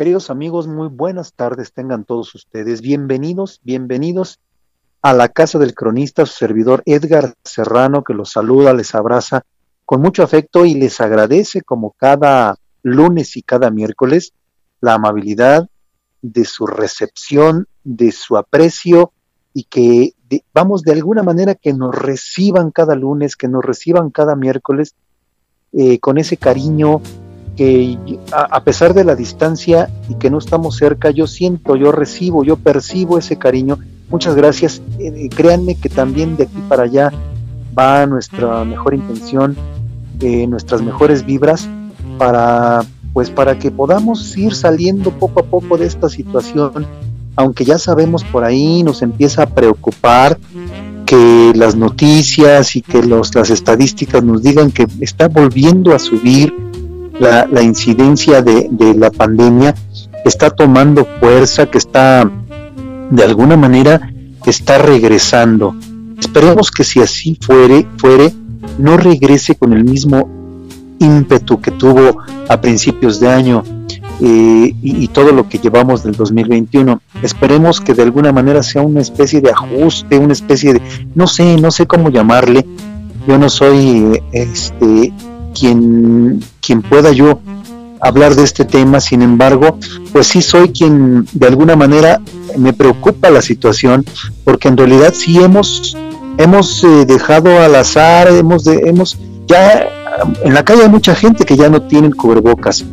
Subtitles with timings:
[0.00, 2.80] Queridos amigos, muy buenas tardes tengan todos ustedes.
[2.80, 4.40] Bienvenidos, bienvenidos
[5.02, 9.42] a la casa del cronista, su servidor Edgar Serrano, que los saluda, les abraza
[9.84, 14.32] con mucho afecto y les agradece como cada lunes y cada miércoles
[14.80, 15.68] la amabilidad
[16.22, 19.12] de su recepción, de su aprecio
[19.52, 20.14] y que
[20.54, 24.94] vamos de alguna manera que nos reciban cada lunes, que nos reciban cada miércoles
[25.74, 27.02] eh, con ese cariño
[28.32, 32.56] a, pesar de la distancia y que no estamos cerca, yo siento, yo recibo, yo
[32.56, 33.78] percibo ese cariño.
[34.08, 34.80] Muchas gracias.
[34.98, 37.12] Eh, créanme que también de aquí para allá
[37.78, 39.56] va nuestra mejor intención,
[40.20, 41.68] eh, nuestras mejores vibras
[42.18, 46.86] para pues para que podamos ir saliendo poco a poco de esta situación,
[47.34, 50.38] aunque ya sabemos por ahí nos empieza a preocupar
[51.06, 56.69] que las noticias y que los, las estadísticas nos digan que está volviendo a subir
[57.20, 59.74] la, incidencia de, la pandemia
[60.24, 62.30] está tomando fuerza, que está
[63.10, 64.10] de alguna manera
[64.46, 65.74] está regresando.
[66.18, 68.32] Esperemos que si así fuere, fuere,
[68.78, 70.28] no regrese con el mismo
[70.98, 73.62] ímpetu que tuvo a principios de año
[74.20, 77.00] eh, y, y, todo lo que llevamos del 2021.
[77.22, 80.82] Esperemos que de alguna manera sea una especie de ajuste, una especie de,
[81.14, 82.66] no sé, no sé cómo llamarle.
[83.26, 85.12] Yo no soy este
[85.54, 87.40] quien, quien pueda yo
[88.00, 89.78] hablar de este tema, sin embargo,
[90.12, 92.20] pues sí soy quien de alguna manera
[92.56, 94.04] me preocupa la situación,
[94.44, 95.96] porque en realidad sí hemos,
[96.38, 99.88] hemos eh, dejado al azar, hemos, de, hemos ya
[100.44, 102.84] en la calle hay mucha gente que ya no tiene cubrebocas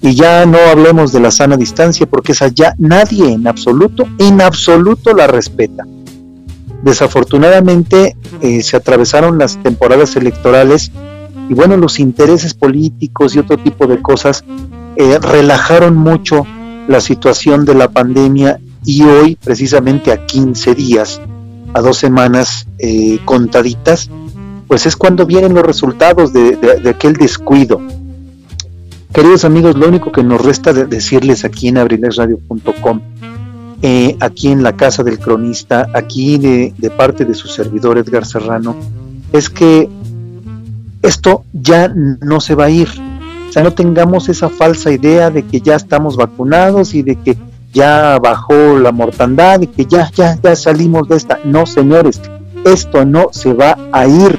[0.00, 4.40] y ya no hablemos de la sana distancia porque esa ya nadie en absoluto, en
[4.40, 5.84] absoluto la respeta.
[6.82, 10.92] Desafortunadamente eh, se atravesaron las temporadas electorales
[11.48, 14.44] y bueno, los intereses políticos y otro tipo de cosas
[14.96, 16.46] eh, relajaron mucho
[16.88, 21.20] la situación de la pandemia y hoy, precisamente a 15 días,
[21.72, 24.10] a dos semanas eh, contaditas,
[24.68, 27.80] pues es cuando vienen los resultados de, aquel descuido.
[29.12, 33.00] Queridos amigos, lo único que nos resta de decirles aquí en abrilesradio.com,
[33.82, 38.24] eh, aquí en la casa del cronista, aquí de, de parte de su servidor Edgar
[38.24, 38.76] Serrano,
[39.32, 39.88] es que
[41.04, 42.88] esto ya no se va a ir.
[43.48, 47.36] O sea, no tengamos esa falsa idea de que ya estamos vacunados y de que
[47.72, 51.38] ya bajó la mortandad y que ya, ya, ya salimos de esta.
[51.44, 52.20] No, señores,
[52.64, 54.38] esto no se va a ir.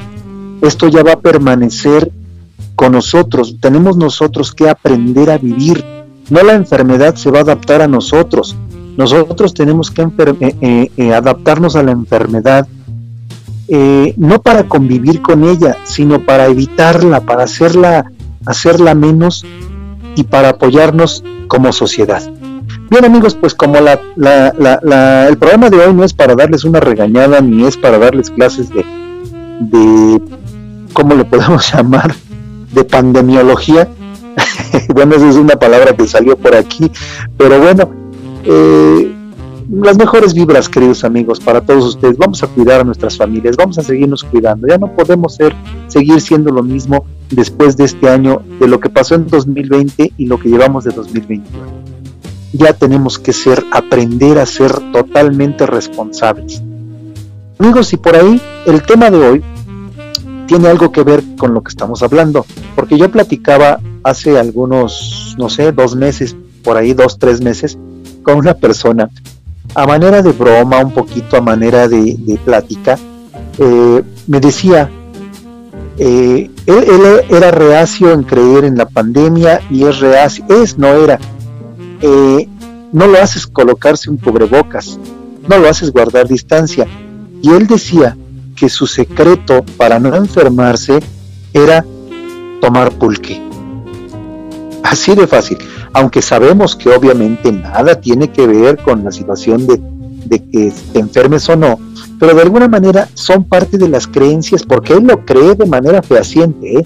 [0.61, 2.11] Esto ya va a permanecer
[2.75, 3.57] con nosotros.
[3.61, 5.85] Tenemos nosotros que aprender a vivir.
[6.31, 8.55] No la enfermedad se va a adaptar a nosotros.
[8.97, 12.67] Nosotros tenemos que eh, eh, eh, adaptarnos a la enfermedad
[13.67, 18.11] eh, no para convivir con ella, sino para evitarla, para hacerla,
[18.45, 19.45] hacerla menos
[20.15, 22.23] y para apoyarnos como sociedad.
[22.89, 23.99] Bien amigos, pues como la,
[25.27, 28.69] el programa de hoy no es para darles una regañada ni es para darles clases
[28.69, 30.21] de,
[30.93, 32.13] ¿cómo le podemos llamar?
[32.71, 33.87] De pandemiología.
[34.93, 36.91] bueno, esa es una palabra que salió por aquí,
[37.37, 37.89] pero bueno,
[38.43, 39.14] eh,
[39.69, 42.17] las mejores vibras, queridos amigos, para todos ustedes.
[42.17, 44.67] Vamos a cuidar a nuestras familias, vamos a seguirnos cuidando.
[44.67, 45.55] Ya no podemos ser,
[45.87, 50.25] seguir siendo lo mismo después de este año, de lo que pasó en 2020 y
[50.27, 51.45] lo que llevamos de 2021.
[52.53, 56.61] Ya tenemos que ser, aprender a ser totalmente responsables.
[57.59, 59.43] Amigos, y por ahí el tema de hoy
[60.47, 62.45] tiene algo que ver con lo que estamos hablando,
[62.75, 67.77] porque yo platicaba hace algunos, no sé, dos meses, por ahí dos, tres meses,
[68.23, 69.09] con una persona
[69.75, 72.97] a manera de broma, un poquito a manera de, plática,
[73.59, 74.89] eh, me decía,
[75.97, 81.19] eh, él, era reacio en creer en la pandemia y es reacio, es, no era,
[82.01, 82.47] eh,
[82.93, 84.97] no lo haces colocarse un cubrebocas,
[85.47, 86.87] no lo haces guardar distancia.
[87.41, 88.17] Y él decía
[88.55, 90.99] que su secreto para no enfermarse
[91.53, 91.85] era
[92.61, 93.44] tomar pulque.
[94.85, 95.57] Así de fácil
[95.95, 99.79] aunque sabemos que obviamente nada tiene que ver con la situación de,
[100.29, 101.79] que te enfermes o no,
[102.19, 106.01] pero de alguna manera son parte de las creencias, porque él lo cree de manera
[106.01, 106.83] fehaciente, ¿eh?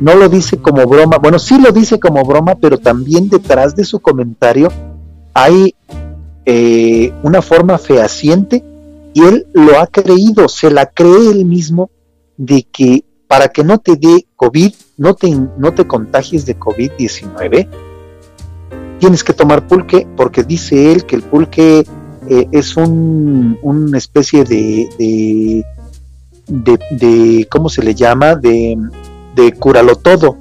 [0.00, 3.84] no lo dice como broma, bueno, sí lo dice como broma, pero también detrás de
[3.84, 4.68] su comentario
[5.32, 5.76] hay
[6.44, 8.64] eh, una forma fehaciente
[9.12, 11.88] y él lo ha creído, se la cree él mismo
[12.36, 17.68] de que para que no te dé COVID, no te, no te contagies de COVID-19,
[18.98, 21.84] tienes que tomar pulque porque dice él que el pulque
[22.28, 24.88] eh, es un, una especie de,
[26.48, 28.34] de, de, ¿cómo se le llama?
[28.34, 28.76] De,
[29.34, 30.38] de curalo todo.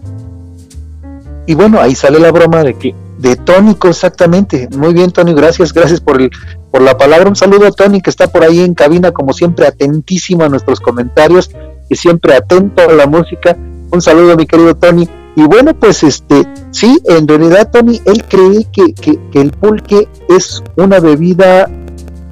[1.45, 4.69] Y bueno, ahí sale la broma de que de tónico exactamente.
[4.75, 6.31] Muy bien, Tony, gracias, gracias por el
[6.71, 7.29] por la palabra.
[7.29, 10.79] Un saludo a Tony que está por ahí en cabina como siempre atentísimo a nuestros
[10.79, 11.51] comentarios
[11.89, 13.57] y siempre atento a la música.
[13.93, 15.07] Un saludo, mi querido Tony.
[15.35, 20.63] Y bueno, pues este, sí, en realidad Tony, él cree que, que, el pulque es
[20.75, 21.69] una bebida,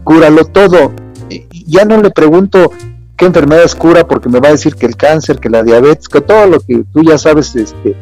[0.03, 0.91] cúralo todo.
[1.67, 2.71] Ya no le pregunto
[3.15, 6.21] qué enfermedades cura porque me va a decir que el cáncer, que la diabetes, que
[6.21, 7.95] todo lo que tú ya sabes, este,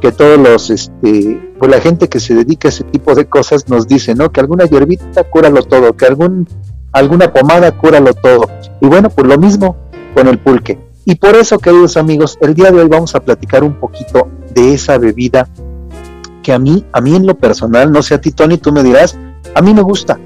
[0.00, 3.68] que todos los, este, pues la gente que se dedica a ese tipo de cosas
[3.68, 4.30] nos dice, ¿no?
[4.30, 6.46] Que alguna hierbita cúralo todo, que algún,
[6.92, 8.48] alguna pomada cúralo todo.
[8.80, 9.76] Y bueno, pues lo mismo
[10.14, 10.89] con el pulque.
[11.04, 14.74] Y por eso, queridos amigos, el día de hoy vamos a platicar un poquito de
[14.74, 15.48] esa bebida
[16.42, 18.82] que a mí, a mí en lo personal, no sé a ti Tony, tú me
[18.82, 19.16] dirás,
[19.54, 20.18] a mí me gusta.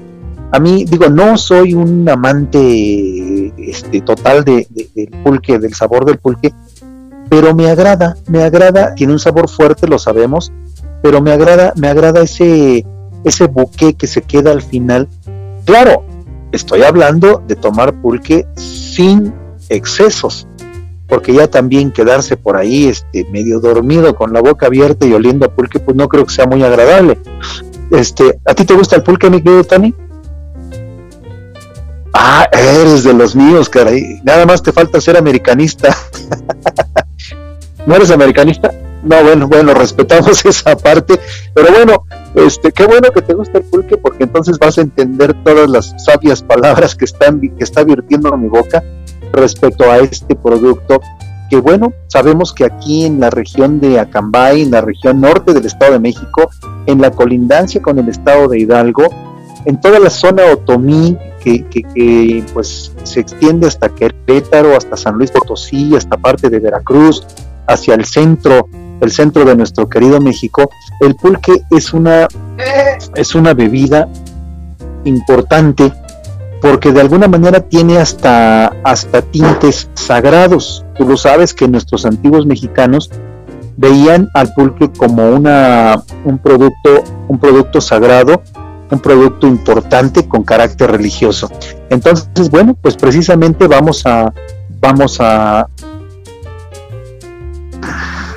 [0.51, 6.17] A mí, digo, no soy un amante este, total de, del pulque, del sabor del
[6.17, 6.53] pulque,
[7.29, 10.51] pero me agrada, me agrada, tiene un sabor fuerte, lo sabemos,
[11.01, 12.85] pero me agrada, me agrada ese,
[13.23, 15.09] ese buque que se queda al final.
[15.65, 16.05] Claro,
[16.51, 19.33] estoy hablando de tomar pulque sin
[19.69, 20.47] excesos,
[21.07, 25.45] porque ya también quedarse por ahí este medio dormido con la boca abierta y oliendo
[25.45, 27.19] a pulque pues no creo que sea muy agradable.
[27.91, 29.93] Este, ¿a ti te gusta el pulque, mi querido Tani?
[32.13, 34.21] Ah, eres de los míos, caray.
[34.23, 35.95] Nada más te falta ser americanista.
[37.85, 38.71] ¿No eres americanista?
[39.03, 41.19] No, bueno, bueno, respetamos esa parte,
[41.53, 45.35] pero bueno, este, qué bueno que te gusta el pulque porque entonces vas a entender
[45.43, 48.83] todas las sabias palabras que están que está virtiendo a mi boca
[49.33, 50.99] respecto a este producto
[51.49, 55.65] que bueno, sabemos que aquí en la región de Acambay, en la región norte del
[55.65, 56.49] Estado de México,
[56.85, 59.03] en la colindancia con el Estado de Hidalgo,
[59.65, 65.29] en toda la zona otomí que, que, pues se extiende hasta Querétaro, hasta San Luis
[65.29, 67.23] Potosí, hasta parte de Veracruz,
[67.67, 68.67] hacia el centro,
[69.01, 70.69] el centro de nuestro querido México,
[71.01, 72.27] el pulque es una,
[73.15, 74.09] es una bebida
[75.03, 75.93] importante
[76.61, 80.85] porque de alguna manera tiene hasta, hasta tintes sagrados.
[80.97, 83.11] Tú lo sabes que nuestros antiguos mexicanos
[83.77, 88.41] veían al pulque como una, un, producto, un producto sagrado,
[88.89, 91.49] un producto importante con carácter religioso.
[91.89, 94.33] Entonces, bueno, pues precisamente vamos a,
[94.79, 95.67] vamos a,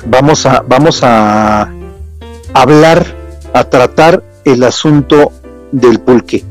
[0.05, 1.69] vamos a, vamos a
[2.53, 3.05] hablar,
[3.53, 5.31] a tratar el asunto
[5.71, 6.45] del pulque.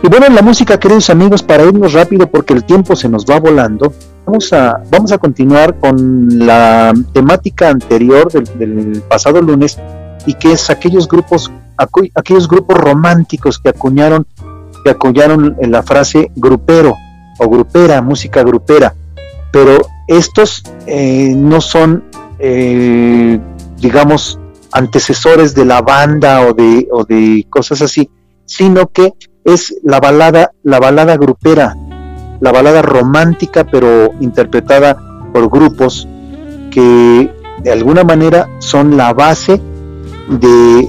[0.00, 3.26] Y bueno, en la música, queridos amigos, para irnos rápido porque el tiempo se nos
[3.26, 3.92] va volando,
[4.24, 9.76] vamos a, vamos a continuar con la temática anterior del, pasado lunes
[10.24, 11.50] y que es aquellos grupos,
[12.14, 14.24] aquellos grupos románticos que acuñaron,
[14.84, 16.94] que acuñaron la frase grupero
[17.38, 18.94] o grupera, música grupera.
[19.50, 22.04] Pero estos eh, no son,
[22.38, 23.40] eh,
[23.78, 24.38] digamos,
[24.70, 28.08] antecesores de la banda o de, o de cosas así,
[28.44, 29.12] sino que
[29.48, 31.76] es la balada, la balada grupera,
[32.40, 34.96] la balada romántica, pero interpretada
[35.32, 36.06] por grupos
[36.70, 37.30] que
[37.62, 39.60] de alguna manera son la base
[40.28, 40.88] de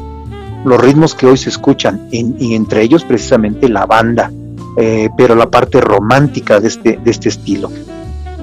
[0.66, 4.32] los ritmos que hoy se escuchan, y entre ellos precisamente la banda,
[4.78, 7.72] eh, pero la parte romántica de este, de este estilo.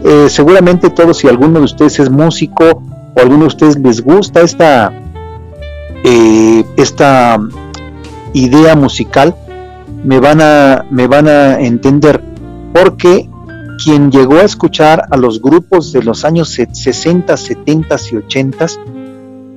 [0.05, 2.83] Eh, seguramente todos, si alguno de ustedes es músico
[3.15, 4.93] o alguno de ustedes les gusta esta,
[6.05, 7.39] eh, esta
[8.33, 9.35] idea musical,
[10.07, 12.23] me van a, me van a entender,
[12.73, 13.29] porque
[13.83, 18.67] quien llegó a escuchar a los grupos de los años 60, 70 y 80,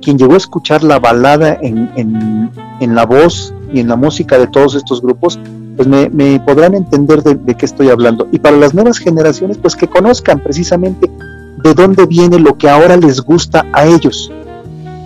[0.02, 4.48] quien llegó a escuchar la balada en, en, la voz y en la música de
[4.48, 5.38] todos estos grupos,
[5.76, 8.26] pues me, podrán entender de, de, qué estoy hablando.
[8.32, 11.08] Y para las nuevas generaciones, pues que conozcan precisamente
[11.62, 14.32] de dónde viene lo que ahora les gusta a ellos.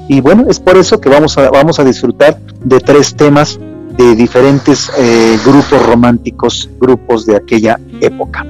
[0.08, 3.60] Y bueno, es por eso que vamos a, vamos a disfrutar de tres temas
[3.96, 8.44] de diferentes eh, grupos románticos, grupos de aquella época.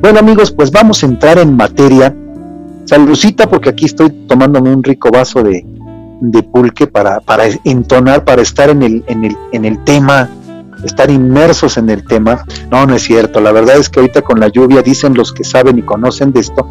[0.00, 2.14] Bueno amigos, pues vamos a entrar en materia.
[2.84, 5.64] Saludcita porque aquí estoy tomándome un rico vaso de,
[6.20, 10.28] de pulque para, para entonar, para estar en el, en, el, en el tema,
[10.84, 12.44] estar inmersos en el tema.
[12.70, 13.40] No, no es cierto.
[13.40, 16.40] La verdad es que ahorita con la lluvia, dicen los que saben y conocen de
[16.40, 16.68] esto,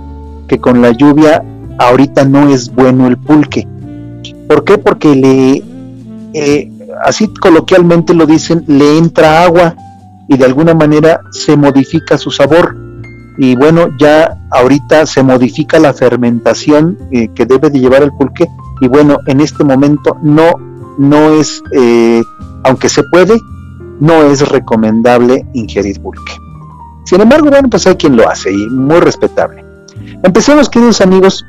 [0.48, 1.44] que con la lluvia
[1.80, 3.68] ahorita no es bueno el pulque.
[4.48, 4.78] ¿Por qué?
[4.78, 5.64] Porque le,
[6.34, 6.70] eh,
[7.04, 9.76] así coloquialmente lo dicen, le entra agua
[10.28, 12.76] y de alguna manera se modifica su sabor.
[13.38, 18.48] Y bueno, ya ahorita se modifica la fermentación eh, que debe de llevar el pulque
[18.82, 20.54] y bueno, en este momento no,
[20.98, 22.24] no es, eh,
[22.64, 23.38] aunque se puede,
[24.00, 26.34] no es recomendable ingerir pulque.
[27.06, 29.64] Sin embargo, bueno, pues hay quien lo hace y muy respetable.
[30.24, 31.46] Empecemos, queridos amigos,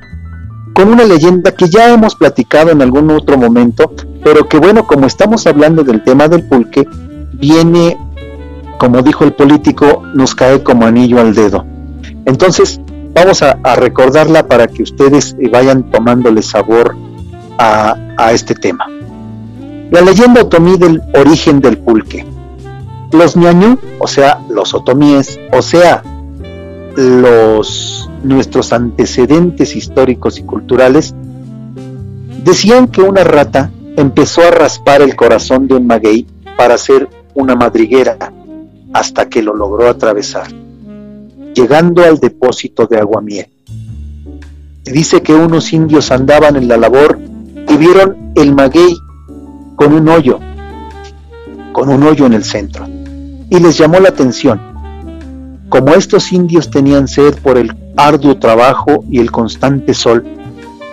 [0.74, 3.92] con una leyenda que ya hemos platicado en algún otro momento,
[4.24, 6.86] pero que bueno, como estamos hablando del tema del pulque,
[7.34, 7.98] viene,
[8.78, 11.64] como dijo el político, nos cae como anillo al dedo.
[12.24, 12.80] Entonces,
[13.14, 16.96] vamos a, recordarla para que ustedes eh, vayan tomándole sabor
[17.58, 18.86] a, a este tema.
[19.90, 22.24] La leyenda otomí del origen del pulque.
[23.12, 26.02] Los ñañú, o sea, los otomíes, o sea,
[26.96, 31.14] los nuestros antecedentes históricos y culturales,
[32.44, 36.26] decían que una rata empezó a raspar el corazón de un maguey
[36.56, 38.32] para hacer una madriguera
[38.92, 40.48] hasta que lo logró atravesar,
[41.54, 43.48] llegando al depósito de aguamiel.
[44.84, 47.18] Dice que unos indios andaban en la labor
[47.68, 48.94] y vieron el maguey
[49.76, 50.38] con un hoyo,
[51.72, 52.86] con un hoyo en el centro,
[53.48, 54.60] y les llamó la atención.
[55.68, 60.24] Como estos indios tenían sed por el arduo trabajo y el constante sol,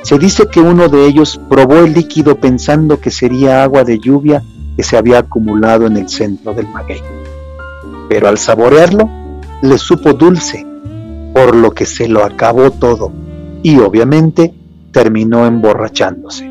[0.01, 4.43] se dice que uno de ellos probó el líquido pensando que sería agua de lluvia
[4.77, 7.01] que se había acumulado en el centro del maguey.
[8.07, 9.09] Pero al saborearlo,
[9.61, 10.65] le supo dulce,
[11.33, 13.11] por lo que se lo acabó todo
[13.61, 14.53] y obviamente
[14.91, 16.49] terminó emborrachándose,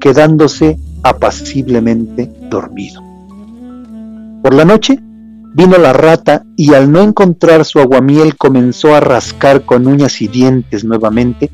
[0.00, 3.02] quedándose apaciblemente dormido.
[4.42, 4.98] Por la noche,
[5.54, 10.26] Vino la rata y al no encontrar su aguamiel comenzó a rascar con uñas y
[10.26, 11.48] dientes nuevamente,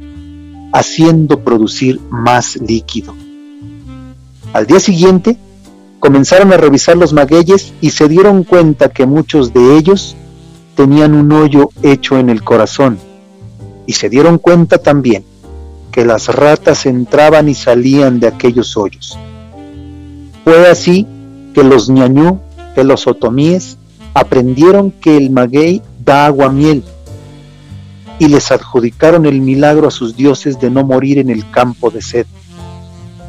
[0.72, 3.14] haciendo producir más líquido.
[4.54, 5.36] Al día siguiente,
[5.98, 10.16] comenzaron a revisar los magueyes y se dieron cuenta que muchos de ellos
[10.76, 12.98] tenían un hoyo hecho en el corazón.
[13.86, 15.26] Y se dieron cuenta también
[15.92, 19.18] que las ratas entraban y salían de aquellos hoyos.
[20.42, 21.06] Fue así
[21.52, 22.40] que los ñañú,
[22.74, 23.76] que los otomíes,
[24.14, 26.84] aprendieron que el maguey da agua miel
[28.18, 32.02] y les adjudicaron el milagro a sus dioses de no morir en el campo de
[32.02, 32.26] sed.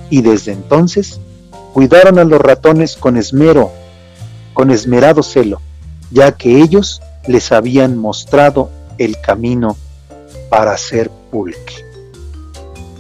[0.10, 1.22] Y desde entonces
[1.74, 3.72] cuidaron a los ratones con esmero,
[4.54, 5.62] con esmerado celo,
[6.12, 9.78] ya que ellos les habían mostrado el camino
[10.50, 11.86] para hacer pulque.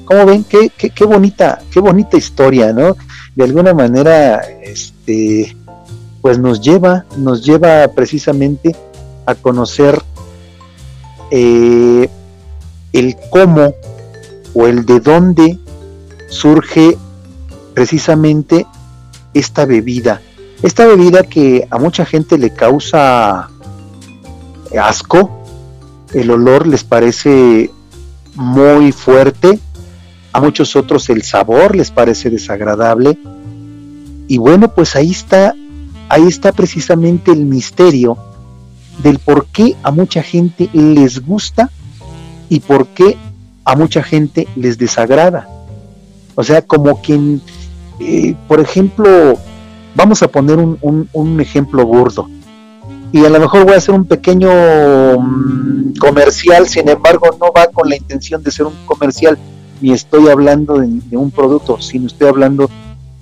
[0.05, 2.95] Como ven, qué, qué, bonita, qué bonita historia, ¿no?
[3.35, 5.55] De alguna manera, este,
[6.21, 8.75] pues nos lleva, nos lleva precisamente
[9.25, 10.01] a conocer
[11.31, 12.09] eh,
[12.93, 13.73] el cómo
[14.53, 15.59] o el de dónde
[16.29, 16.97] surge
[17.73, 18.65] precisamente
[19.33, 20.21] esta bebida.
[20.61, 23.49] Esta bebida que a mucha gente le causa
[24.79, 25.43] asco,
[26.13, 27.71] el olor les parece
[28.35, 29.59] muy fuerte,
[30.33, 33.17] a muchos otros el sabor les parece desagradable.
[34.27, 35.55] Y bueno, pues ahí está
[36.11, 38.17] ahí está precisamente el misterio
[39.01, 41.69] del por qué a mucha gente les gusta
[42.49, 43.17] y por qué
[43.63, 45.47] a mucha gente les desagrada.
[46.35, 47.41] O sea, como quien,
[48.01, 49.37] eh, por ejemplo,
[49.95, 52.29] vamos a poner un, ejemplo gordo.
[53.13, 54.49] Y a lo mejor voy a hacer un pequeño
[55.17, 59.37] mm, comercial, sin embargo no va con la intención de ser un comercial,
[59.79, 62.69] ni estoy hablando de un producto, sino estoy hablando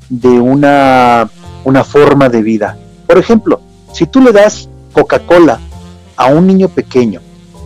[0.09, 1.29] de una
[1.63, 2.77] una forma de vida.
[3.07, 3.61] Por ejemplo,
[3.93, 5.59] si tú le das Coca-Cola
[6.15, 7.21] a un niño pequeño,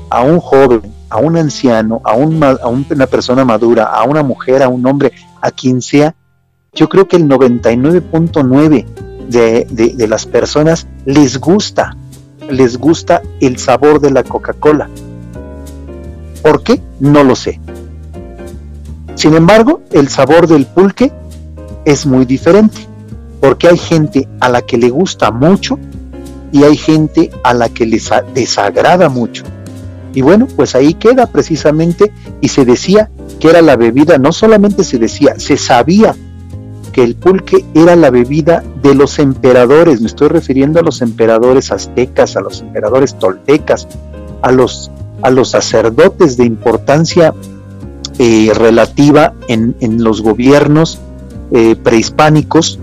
[0.09, 4.85] a un joven, a un anciano, a, una persona madura, a una mujer, a un
[4.85, 6.15] hombre, a quien sea,
[6.73, 8.85] yo creo que el 99.9
[9.27, 11.95] de, de las personas les gusta,
[12.49, 14.89] les gusta el sabor de la Coca-Cola.
[16.41, 16.81] ¿Por qué?
[16.99, 17.59] No lo sé.
[19.15, 21.11] Sin embargo, el sabor del pulque
[21.85, 22.92] es muy diferente
[23.43, 25.77] porque hay gente a la que le gusta mucho
[26.53, 29.43] y hay gente a la que les desagrada mucho.
[30.13, 34.85] Y bueno, pues ahí queda precisamente y se decía que era la bebida, no solamente
[34.85, 36.15] se decía, se sabía
[36.93, 41.73] que el pulque era la bebida de los emperadores, me estoy refiriendo a los emperadores
[41.73, 43.89] aztecas, a los emperadores toltecas,
[44.41, 44.89] a los,
[45.21, 47.33] a los sacerdotes de importancia
[48.19, 50.99] eh, relativa en, los gobiernos
[51.51, 52.79] eh, prehispánicos,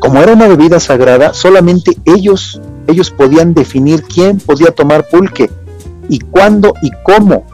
[0.00, 5.50] como era una bebida sagrada, solamente ellos, ellos podían definir quién podía tomar pulque
[6.08, 7.46] y cuándo y cómo.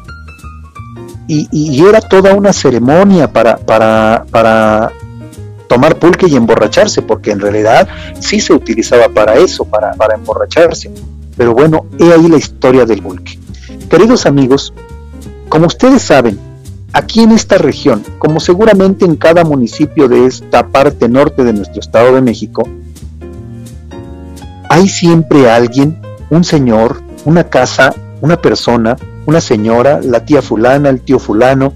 [1.28, 4.92] Y, era toda una ceremonia para, para, para
[5.68, 7.88] tomar pulque y emborracharse, porque en realidad
[8.20, 10.92] sí se utilizaba para eso, para, para emborracharse.
[11.36, 13.40] Pero bueno, he ahí la historia del pulque.
[13.90, 14.72] Queridos amigos,
[15.48, 16.38] como ustedes saben,
[16.96, 21.80] aquí en esta región, como seguramente en cada municipio de esta parte norte de nuestro
[21.80, 22.66] Estado de México,
[24.70, 26.00] hay siempre alguien,
[26.30, 31.74] un señor, una casa, una persona, una señora, la tía fulana, el tío fulano,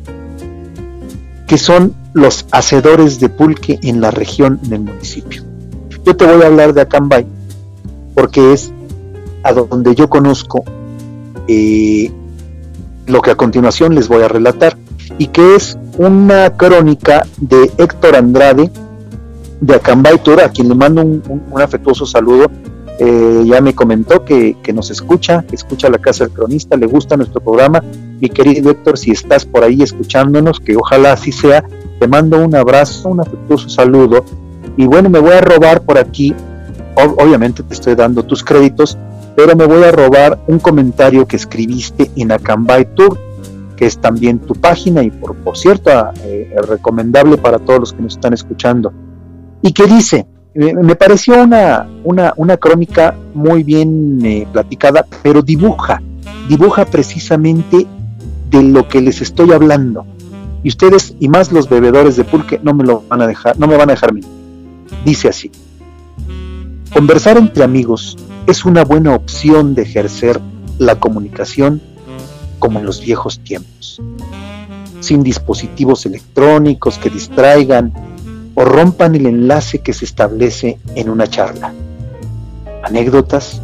[1.46, 5.44] que son los hacedores de pulque en la región, en el municipio.
[6.02, 7.26] Yo te voy a hablar de Acambay,
[8.14, 8.72] porque es
[9.42, 10.64] a donde yo conozco
[11.46, 12.10] eh,
[13.06, 14.78] lo que a continuación les voy a relatar,
[15.18, 18.70] y que es una crónica de Héctor Andrade
[19.60, 22.50] de Acambay Tour, a quien le mando un afectuoso saludo,
[23.02, 27.16] eh, ya me comentó que, nos escucha, que escucha la Casa del Cronista, le gusta
[27.16, 27.82] nuestro programa.
[28.20, 31.64] Mi querido Héctor, si estás por ahí escuchándonos, que ojalá así sea,
[31.98, 34.22] te mando un abrazo, un afectuoso saludo.
[34.76, 36.34] Y bueno, me voy a robar por aquí,
[36.94, 38.98] obviamente te estoy dando tus créditos,
[39.34, 43.18] pero me voy a robar un comentario que escribiste en Acambay Tour,
[43.80, 45.90] que es también tu página y por, cierto,
[46.22, 48.92] eh, recomendable para todos los que nos están escuchando.
[49.62, 56.02] Y que dice, me pareció una, una, crónica muy bien eh, platicada, pero dibuja,
[56.46, 57.86] dibuja precisamente
[58.50, 60.04] de lo que les estoy hablando.
[60.62, 63.66] Y ustedes, y más los bebedores de pulque, no me lo van a dejar, no
[63.66, 64.10] me van a dejar.
[65.06, 65.50] Dice así:
[66.92, 70.38] Conversar entre amigos es una buena opción de ejercer
[70.76, 71.80] la comunicación
[72.60, 74.00] como en los viejos tiempos,
[75.00, 77.92] sin dispositivos electrónicos que distraigan
[78.54, 81.72] o rompan el enlace que se establece en una charla.
[82.84, 83.60] Anécdotas,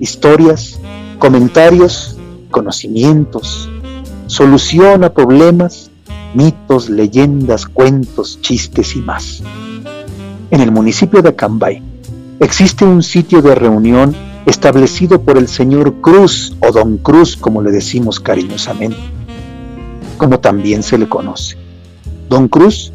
[0.00, 0.80] historias,
[1.18, 2.16] comentarios,
[2.50, 3.68] conocimientos,
[4.26, 5.90] solución a problemas,
[6.34, 9.42] mitos, leyendas, cuentos, chistes y más.
[10.50, 11.82] En el municipio de Acambay
[12.40, 14.14] existe un sitio de reunión
[14.46, 18.96] establecido por el señor Cruz o Don Cruz como le decimos cariñosamente,
[20.16, 21.56] como también se le conoce.
[22.28, 22.92] Don Cruz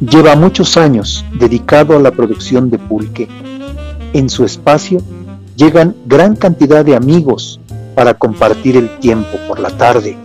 [0.00, 3.28] Lleva muchos años dedicado a la producción de pulque.
[4.12, 5.00] En su espacio
[5.56, 7.60] llegan gran cantidad de amigos
[7.94, 10.18] para compartir el tiempo por la tarde,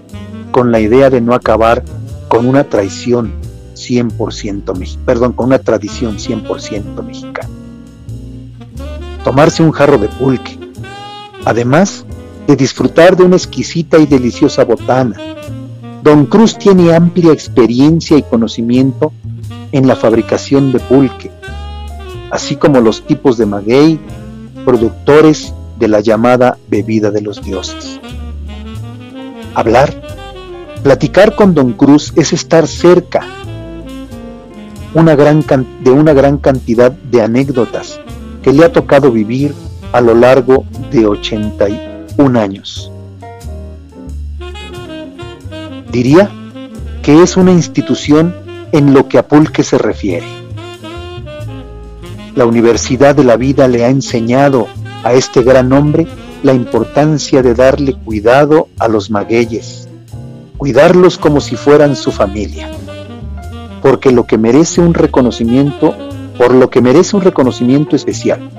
[0.51, 1.83] con la idea de no acabar
[2.27, 3.31] con una traición
[3.75, 7.49] 100% perdón, con una tradición 100% mexicana.
[9.23, 10.57] Tomarse un jarro de pulque,
[11.45, 12.05] además
[12.47, 15.17] de disfrutar de una exquisita y deliciosa botana.
[16.03, 19.11] Don Cruz tiene amplia experiencia y conocimiento
[19.71, 21.31] en la fabricación de pulque,
[22.31, 23.99] así como los tipos de maguey,
[24.65, 27.99] productores de la llamada bebida de los dioses.
[29.53, 30.01] Hablar,
[30.81, 33.25] platicar con Don Cruz es estar cerca
[34.93, 34.99] de
[35.91, 37.99] una gran cantidad de anécdotas
[38.43, 39.53] que le ha tocado vivir
[39.91, 42.91] a lo largo de 81 años.
[45.91, 46.29] Diría
[47.01, 48.35] que es una institución
[48.71, 50.27] en lo que a pulque se refiere.
[52.35, 54.67] La Universidad de la Vida le ha enseñado
[55.03, 56.07] a este gran hombre
[56.43, 59.89] la importancia de darle cuidado a los magueyes,
[60.57, 62.69] cuidarlos como si fueran su familia,
[63.81, 65.95] porque lo que merece un reconocimiento,
[66.39, 68.49] por lo que merece un reconocimiento especial.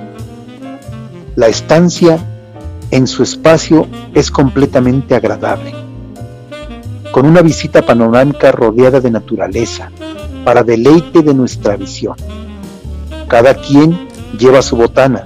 [1.34, 2.18] La estancia
[2.92, 5.74] en su espacio es completamente agradable
[7.10, 9.90] con una visita panorámica rodeada de naturaleza,
[10.44, 12.14] para deleite de nuestra visión.
[13.28, 15.24] Cada quien lleva su botana,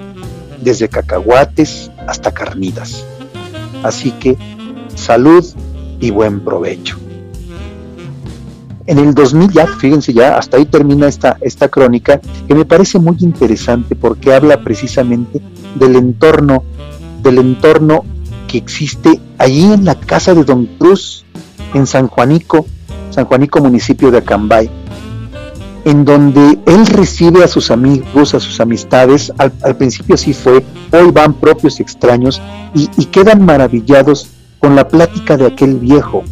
[0.61, 3.05] desde cacahuates hasta carnitas.
[3.83, 4.37] Así que
[4.95, 5.45] salud
[6.01, 7.04] y buen provecho.
[8.87, 12.99] En el 2000 ya, fíjense ya, hasta ahí termina esta, esta crónica, que me parece
[12.99, 15.41] muy interesante porque habla precisamente
[15.75, 16.65] del entorno,
[17.23, 18.05] del entorno
[18.47, 21.25] que existe allí en la casa de Don Cruz,
[21.73, 22.67] en San Juanico,
[23.11, 24.71] San Juanico municipio de Acambay,
[25.85, 31.11] en donde él recibe a sus amigos, a sus amistades, al, principio sí fue, hoy
[31.11, 32.41] van propios extraños,
[32.75, 36.25] y, quedan maravillados con la plática de aquel viejo.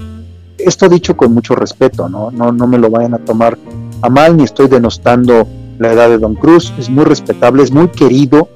[0.64, 2.30] Esto dicho con mucho respeto, ¿no?
[2.30, 3.58] No, no me lo vayan a tomar
[4.00, 5.46] a mal, ni estoy denostando
[5.78, 8.48] la edad de Don Cruz, es muy respetable, es muy querido,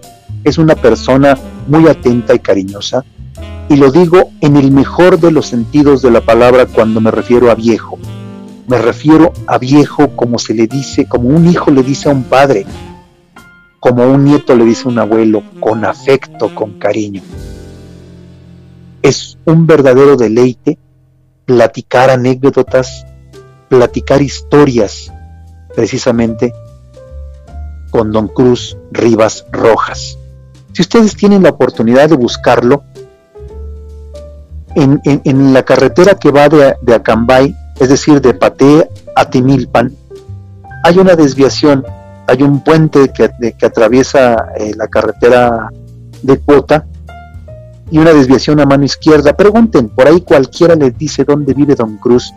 [0.45, 3.05] es una persona muy atenta y cariñosa,
[3.69, 7.51] y lo digo en el mejor de los sentidos de la palabra cuando me refiero
[7.51, 7.99] a viejo.
[8.69, 12.23] Me refiero a viejo como se le dice, como un hijo le dice a un
[12.25, 12.67] padre,
[13.81, 17.23] como un nieto le dice a un abuelo, con afecto, con cariño.
[19.03, 20.79] Es un verdadero deleite
[21.47, 23.07] platicar anécdotas,
[23.69, 25.13] platicar historias,
[25.75, 26.53] precisamente
[27.91, 30.19] con Don Cruz Rivas Rojas.
[30.73, 32.85] Si ustedes tienen la oportunidad de buscarlo,
[34.75, 39.91] en, la carretera que va de, de, Acambay, es decir, de Pate a Timilpan,
[40.85, 41.83] hay una desviación,
[42.27, 45.71] hay un puente que, que atraviesa eh, la carretera
[46.23, 46.85] de Cuota
[47.91, 49.37] y una desviación a mano izquierda.
[49.37, 52.33] Pregunten, por ahí cualquiera les dice dónde vive Don Cruz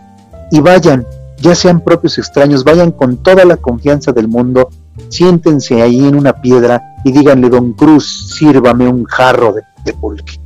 [0.50, 1.06] y vayan,
[1.38, 4.68] ya sean propios extraños, vayan con toda la confianza del mundo,
[5.08, 10.40] siéntense ahí en una piedra y díganle, Don Cruz, sírvame un jarro de, de pulque.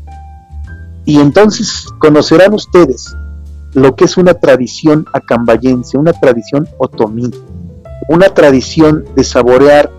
[1.04, 3.14] Y entonces conocerán ustedes
[3.74, 7.30] lo que es una tradición acambayense, una tradición otomí,
[8.08, 9.90] una tradición de saborear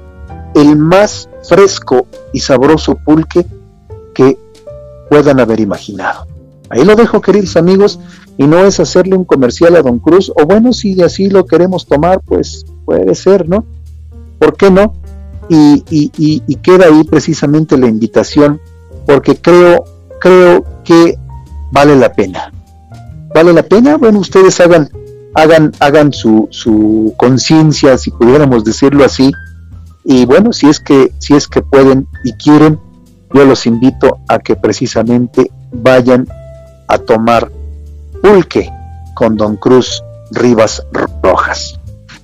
[0.55, 3.45] el más fresco y sabroso pulque
[4.13, 4.37] que
[5.09, 6.27] puedan haber imaginado.
[6.69, 7.99] Ahí lo dejo, queridos amigos,
[8.37, 11.85] y no es hacerle un comercial a Don Cruz, o bueno, si así lo queremos
[11.85, 13.65] tomar, pues puede ser, ¿no?
[14.39, 14.93] ¿Por qué no?
[15.47, 18.59] Y, queda ahí precisamente la invitación,
[19.05, 19.83] porque creo
[20.19, 21.17] creo que
[21.71, 22.51] vale la pena.
[23.33, 23.97] ¿Vale la pena?
[23.97, 24.89] Bueno, ustedes hagan,
[25.35, 29.31] hagan, hagan su, su conciencia, si pudiéramos decirlo así.
[30.03, 32.79] Y bueno, si es que, si es que pueden y quieren,
[33.35, 36.25] yo los invito a que precisamente vayan
[36.87, 37.51] a tomar
[38.21, 38.71] pulque
[39.13, 40.81] con Don Cruz Rivas
[41.21, 41.77] Rojas.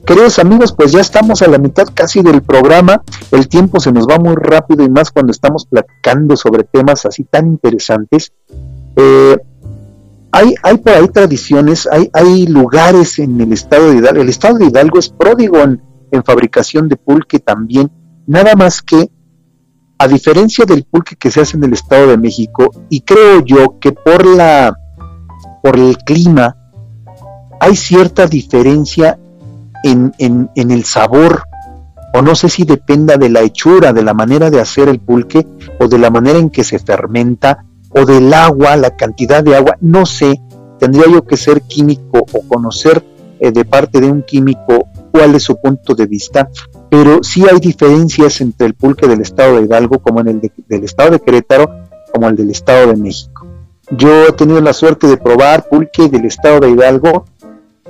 [0.05, 3.01] Queridos amigos, pues ya estamos a la mitad casi del programa.
[3.31, 7.25] El tiempo se nos va muy rápido y más cuando estamos platicando sobre temas así
[7.25, 8.31] tan interesantes.
[8.95, 9.37] Eh,
[10.31, 14.21] hay, hay por ahí tradiciones, hay, hay lugares en el estado de Hidalgo.
[14.21, 17.91] El estado de Hidalgo es pródigo en, en fabricación de pulque también.
[18.27, 19.11] Nada más que,
[20.01, 23.77] a diferencia del pulque que se hace en el estado de México, y creo yo
[23.79, 24.75] que por la
[25.61, 26.57] por el clima
[27.59, 29.19] hay cierta diferencia
[29.83, 31.43] en, en, el sabor,
[32.15, 35.45] o no sé si dependa de la hechura, de la manera de hacer el pulque,
[35.79, 39.77] o de la manera en que se fermenta, o del agua, la cantidad de agua,
[39.81, 40.41] no sé,
[40.79, 43.05] tendría yo que ser químico o conocer
[43.39, 46.49] eh, de parte de un químico cuál es su punto de vista,
[46.89, 50.83] pero sí hay diferencias entre el pulque del estado de Hidalgo como en el del
[50.83, 51.69] estado de Querétaro
[52.13, 53.47] como el del estado de México.
[53.97, 57.25] Yo he tenido la suerte de probar pulque del estado de Hidalgo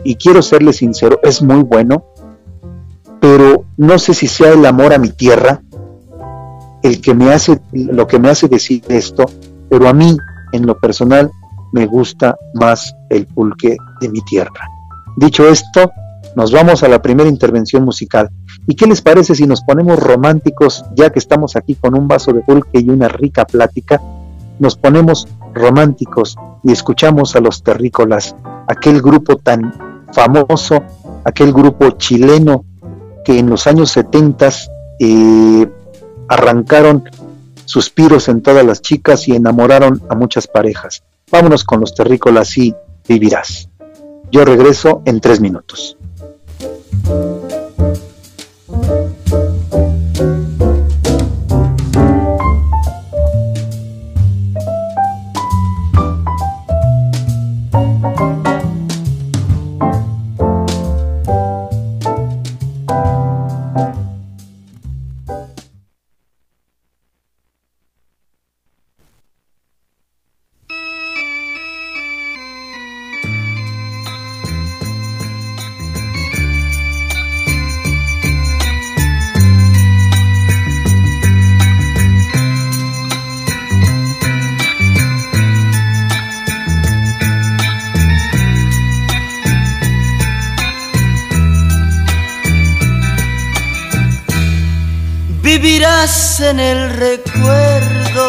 [0.04, 2.06] y quiero serle sincero, es muy bueno,
[3.20, 5.62] pero no sé si sea el amor a mi tierra
[6.82, 9.26] el que me hace, lo que me hace decir esto,
[9.70, 10.18] pero a mí,
[10.52, 11.30] en lo personal,
[11.72, 14.68] me gusta más el pulque de mi tierra.
[15.18, 15.92] Dicho esto,
[16.36, 18.30] nos vamos a la primera intervención musical.
[18.68, 22.32] ¿Y qué les parece si nos ponemos románticos, ya que estamos aquí con un vaso
[22.32, 24.02] de pulque y una rica plática?
[24.60, 28.36] Nos ponemos románticos y escuchamos a los terrícolas,
[28.68, 29.74] aquel grupo tan
[30.14, 30.84] famoso,
[31.24, 32.66] aquel grupo chileno
[33.26, 34.50] que en los años 70
[35.00, 35.70] eh,
[36.28, 37.04] arrancaron
[37.66, 41.04] suspiros en todas las chicas y enamoraron a muchas parejas.
[41.32, 42.76] Vámonos con los terrícolas y
[43.08, 43.70] vivirás.
[44.32, 45.98] Yo regreso en tres minutos.
[47.04, 47.42] Thank
[96.42, 98.26] en el recuerdo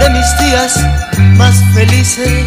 [0.00, 0.76] de mis días
[1.36, 2.44] más felices.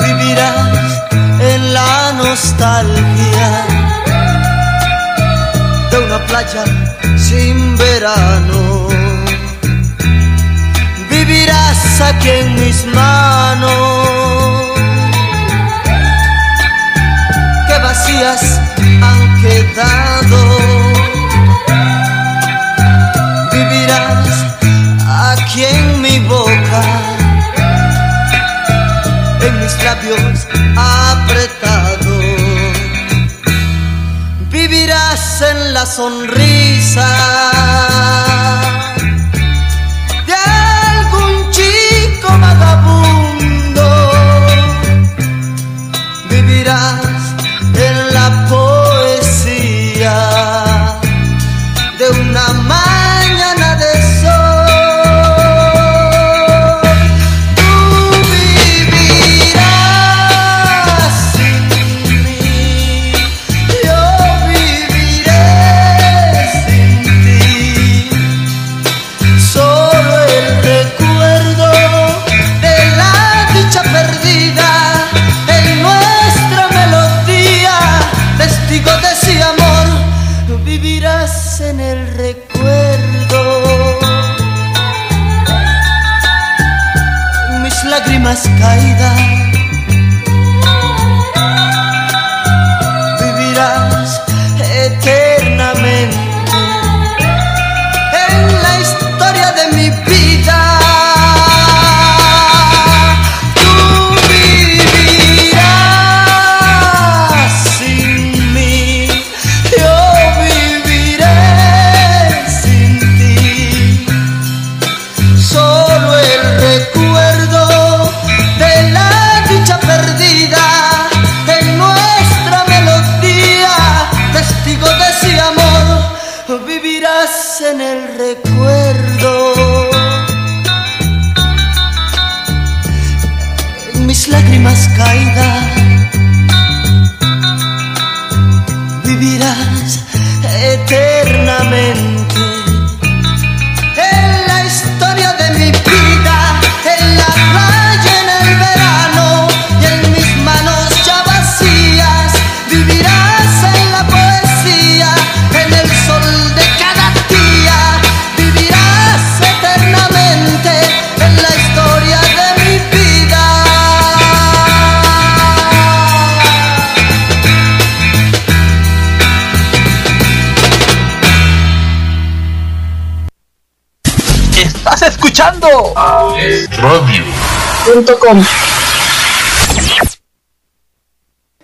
[0.00, 1.02] Vivirás
[1.40, 3.66] en la nostalgia
[5.90, 6.64] de una playa
[7.18, 8.88] sin verano.
[11.10, 14.01] Vivirás aquí en mis manos
[18.20, 20.40] han quedado.
[23.52, 24.28] Vivirás
[25.08, 26.82] aquí en mi boca,
[29.40, 30.46] en mis labios
[30.76, 32.24] apretados.
[34.50, 37.51] Vivirás en la sonrisa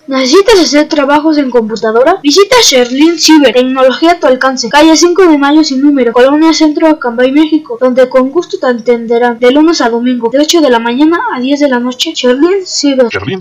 [0.09, 2.19] ¿Necesitas hacer trabajos en computadora?
[2.23, 6.88] Visita Sherlin Cyber, tecnología a tu alcance, calle 5 de mayo sin número, Colonia Centro
[6.88, 9.38] de Cambay, México, donde con gusto te atenderán.
[9.38, 12.14] De lunes a domingo, de 8 de la mañana a 10 de la noche.
[12.14, 13.09] Sherlin Cyber.
[13.11, 13.41] Sherlin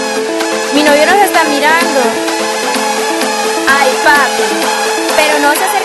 [0.73, 1.99] Mi novio nos está mirando.
[3.67, 4.43] Ay, papi.
[5.17, 5.80] Pero no se acerque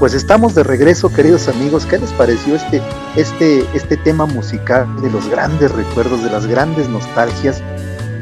[0.00, 1.84] Pues estamos de regreso, queridos amigos.
[1.84, 2.80] ¿Qué les pareció este,
[3.16, 7.62] este, este tema musical de los grandes recuerdos, de las grandes nostalgias?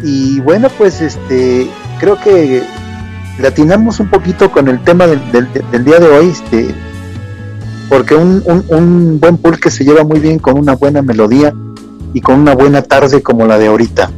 [0.03, 2.65] Y bueno, pues este, creo que
[3.39, 6.75] latinamos un poquito con el tema del, día de hoy, este,
[7.89, 11.55] porque un, un, buen pulque se lleva muy bien con una buena melodía
[12.13, 14.11] y con una buena tarde como la de ahorita.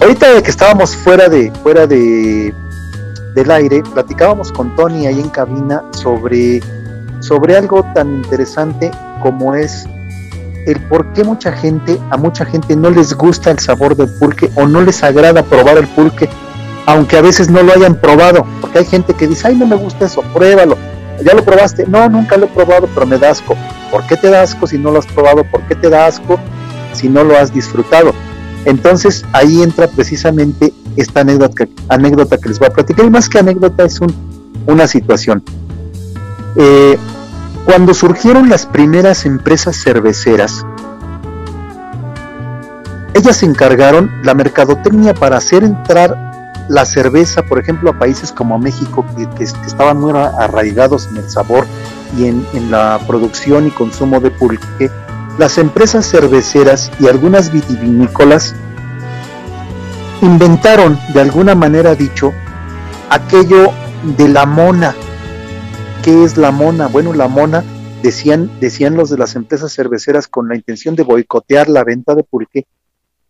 [0.00, 2.54] Ahorita que estábamos fuera de, fuera de
[3.38, 6.60] del aire, platicábamos con Tony ahí en cabina sobre,
[7.20, 8.90] sobre algo tan interesante
[9.22, 9.86] como es
[10.66, 14.50] el por qué mucha gente, a mucha gente no les gusta el sabor del pulque
[14.56, 16.28] o no les agrada probar el pulque,
[16.86, 19.76] aunque a veces no lo hayan probado, porque hay gente que dice, ay, no me
[19.76, 20.76] gusta eso, pruébalo,
[21.24, 21.86] ¿ya lo probaste?
[21.86, 23.54] No, nunca lo he probado, pero me da asco.
[23.92, 25.44] ¿Por qué te da asco si no lo has probado?
[25.44, 26.38] ¿Por qué te da asco
[26.92, 28.12] si no lo has disfrutado?
[28.64, 33.84] Entonces ahí entra precisamente esta anécdota, que les voy a platicar, y más que anécdota
[33.84, 34.14] es un,
[34.66, 35.42] una situación.
[36.56, 36.98] Eh,
[37.64, 40.64] cuando surgieron las primeras empresas cerveceras,
[43.14, 46.28] ellas se encargaron la mercadotecnia para hacer entrar
[46.68, 49.04] la cerveza, por ejemplo, a países como México,
[49.36, 51.66] que, estaban muy arraigados en el sabor
[52.16, 54.90] y en, la producción y consumo de pulque,
[55.38, 58.54] las empresas cerveceras y algunas vitivinícolas
[60.22, 62.32] inventaron, de alguna manera dicho,
[63.10, 63.70] aquello
[64.16, 64.94] de la mona.
[66.02, 66.88] ¿Qué es la mona?
[66.88, 67.64] Bueno, la mona,
[68.02, 72.24] decían, decían los de las empresas cerveceras con la intención de boicotear la venta de
[72.24, 72.66] pulque,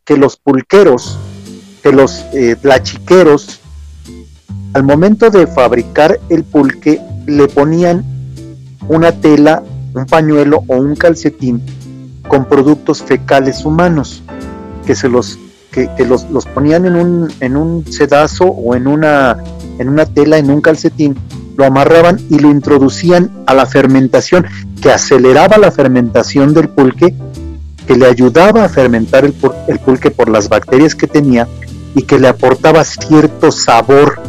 [0.04, 1.18] que los pulqueros
[1.82, 3.60] que los eh, tlachiqueros,
[4.72, 8.04] al momento de fabricar el pulque, le ponían
[8.88, 9.62] una tela,
[9.94, 11.62] un pañuelo o un calcetín
[12.26, 14.22] con productos fecales humanos,
[14.86, 15.38] que se los,
[15.96, 19.36] que, los, ponían en un, en un sedazo o en una,
[19.78, 21.16] en una tela, en un calcetín,
[21.56, 24.46] lo amarraban y lo introducían a la fermentación,
[24.80, 27.14] que aceleraba la fermentación del pulque,
[27.86, 31.48] que le ayudaba a fermentar el pulque por las bacterias que tenía
[31.94, 34.20] y que le aportaba cierto sabor.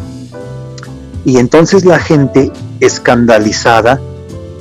[1.24, 4.00] Y entonces la gente escandalizada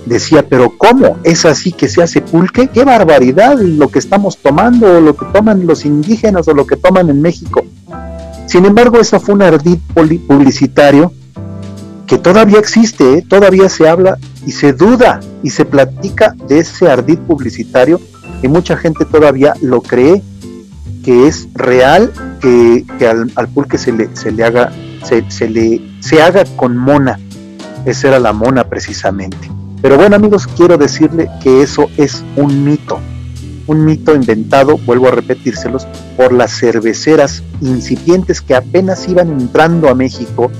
[0.10, 1.18] decía, pero ¿cómo?
[1.24, 2.68] ¿Es así que se hace pulque?
[2.68, 6.76] ¡Qué barbaridad lo que estamos tomando, o lo que toman los indígenas, o lo que
[6.76, 7.64] toman en México!
[8.48, 9.78] Sin embargo, eso fue un ardid
[10.28, 11.14] publicitario
[12.08, 13.26] que todavía existe, ¿eh?
[13.28, 18.02] todavía se habla y se duda y se platica de ese ardid publicitario
[18.42, 20.24] y mucha gente todavía lo cree
[21.04, 24.72] que es real que, al, pulque se le, se le haga
[25.04, 27.20] se, le se haga con mona
[27.86, 33.00] esa era la mona precisamente pero bueno amigos quiero decirle que eso es un mito
[33.68, 35.88] un mito inventado vuelvo a repetírselos
[36.18, 40.52] por las cerveceras incipientes que apenas iban entrando a México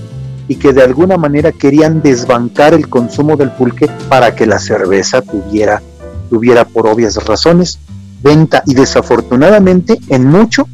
[0.48, 5.22] y que de alguna manera querían desbancar el consumo del pulque para que la cerveza
[5.22, 5.82] tuviera
[6.30, 7.80] tuviera por obvias razones
[8.22, 10.68] venta y desafortunadamente en mucho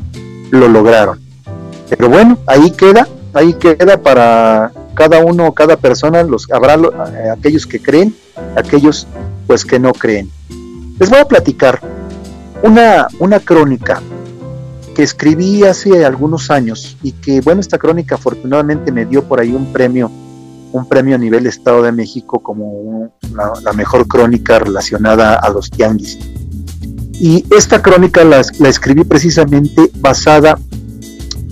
[0.52, 1.20] lo lograron.
[1.90, 7.68] Pero bueno, ahí queda, ahí queda para cada uno, cada persona, los habrá eh, aquellos
[7.68, 8.16] que creen,
[8.56, 9.08] aquellos
[9.48, 10.30] pues que no creen.
[11.00, 11.82] Les voy a platicar
[12.64, 14.02] una, una crónica
[14.96, 19.52] que escribí hace algunos años y que bueno, esta crónica afortunadamente me dio por ahí
[19.52, 20.10] un premio,
[20.72, 23.12] un premio a nivel Estado de México como
[23.64, 26.18] la mejor crónica relacionada a los tianguis.
[27.20, 30.60] Y esta crónica la, escribí precisamente basada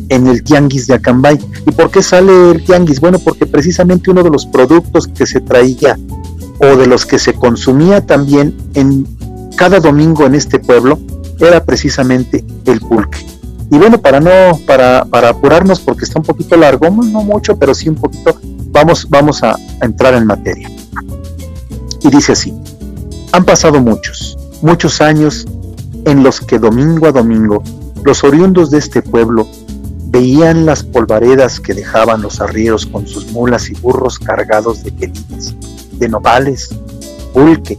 [0.09, 1.39] en el tianguis de Acambay.
[1.65, 2.99] ¿Y por qué sale el tianguis?
[2.99, 5.97] Bueno, porque precisamente uno de los productos que se traía
[6.71, 9.05] o de los que se consumía también en
[9.55, 10.99] cada domingo en este pueblo
[11.39, 13.25] era precisamente el pulque.
[13.69, 17.73] Y bueno, para no para, para apurarnos porque está un poquito largo, no mucho, pero
[17.73, 18.39] sí un poquito,
[18.71, 20.69] vamos vamos a entrar en materia.
[22.01, 22.53] Y dice así:
[23.31, 25.45] Han pasado muchos, muchos años
[26.05, 27.63] en los que domingo a domingo
[28.03, 29.47] los oriundos de este pueblo
[30.07, 35.55] veían las polvaredas que dejaban los arrieros con sus mulas y burros cargados de quelites,
[35.99, 36.69] de novales,
[37.33, 37.77] pulque,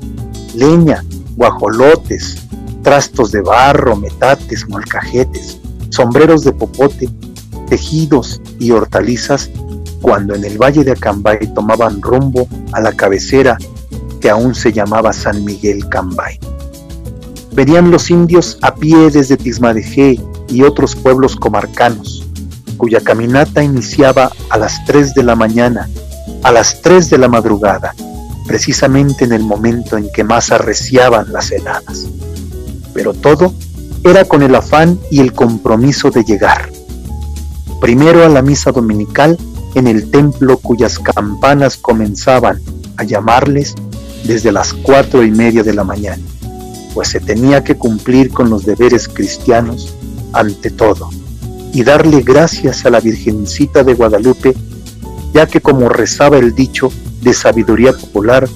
[0.54, 1.04] leña,
[1.36, 2.36] guajolotes,
[2.82, 5.58] trastos de barro, metates, molcajetes,
[5.90, 7.08] sombreros de popote,
[7.68, 9.50] tejidos y hortalizas
[10.00, 13.56] cuando en el valle de Acambay tomaban rumbo a la cabecera
[14.20, 16.38] que aún se llamaba San Miguel Cambay.
[17.52, 22.26] Venían los indios a pie desde Tismadejé y otros pueblos comarcanos,
[22.76, 25.88] cuya caminata iniciaba a las 3 de la mañana,
[26.44, 27.92] a las 3 de la madrugada,
[28.46, 32.06] precisamente en el momento en que más arreciaban las heladas.
[32.92, 33.52] Pero todo
[34.04, 36.70] era con el afán y el compromiso de llegar.
[37.80, 39.36] Primero a la misa dominical
[39.74, 42.60] en el templo cuyas campanas comenzaban
[42.96, 43.74] a llamarles
[44.22, 46.22] desde las cuatro y media de la mañana
[46.94, 49.92] pues se tenía que cumplir con los deberes cristianos
[50.32, 51.10] ante todo
[51.72, 54.54] y darle gracias a la Virgencita de Guadalupe,
[55.34, 58.48] ya que como rezaba el dicho de sabiduría popular,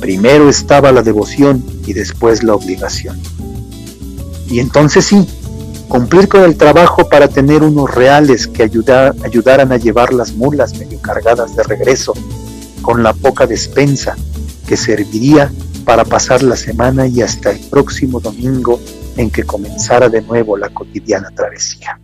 [0.00, 3.20] primero estaba la devoción y después la obligación.
[4.48, 5.26] Y entonces sí,
[5.88, 11.00] cumplir con el trabajo para tener unos reales que ayudaran a llevar las mulas medio
[11.00, 12.14] cargadas de regreso,
[12.82, 14.16] con la poca despensa
[14.68, 15.52] que serviría
[15.84, 18.80] para pasar la semana y hasta el próximo domingo
[19.16, 21.98] en que comenzara de nuevo la cotidiana travesía.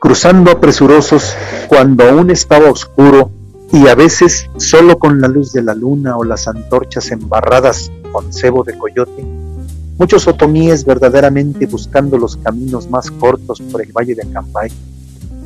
[0.00, 1.36] Cruzando apresurosos
[1.68, 3.30] cuando aún estaba oscuro
[3.70, 8.32] y a veces solo con la luz de la luna o las antorchas embarradas con
[8.32, 9.22] cebo de coyote,
[9.98, 14.72] muchos otomíes verdaderamente buscando los caminos más cortos por el valle de Acambay,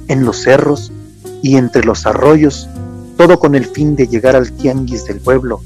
[0.06, 0.92] en los cerros
[1.42, 2.68] y entre los arroyos,
[3.16, 5.62] todo con el fin de llegar al tianguis del pueblo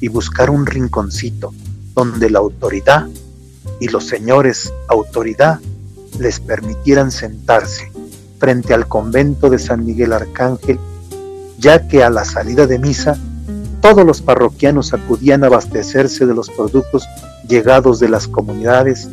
[0.00, 1.54] y buscar un rinconcito
[1.94, 3.06] donde la autoridad
[3.78, 5.60] y los señores autoridad
[6.18, 7.92] les permitieran sentarse
[8.42, 10.80] frente al convento de San Miguel Arcángel,
[11.58, 13.16] ya que a la salida de misa
[13.80, 17.06] todos los parroquianos acudían a abastecerse de los productos
[17.46, 19.08] llegados de las comunidades,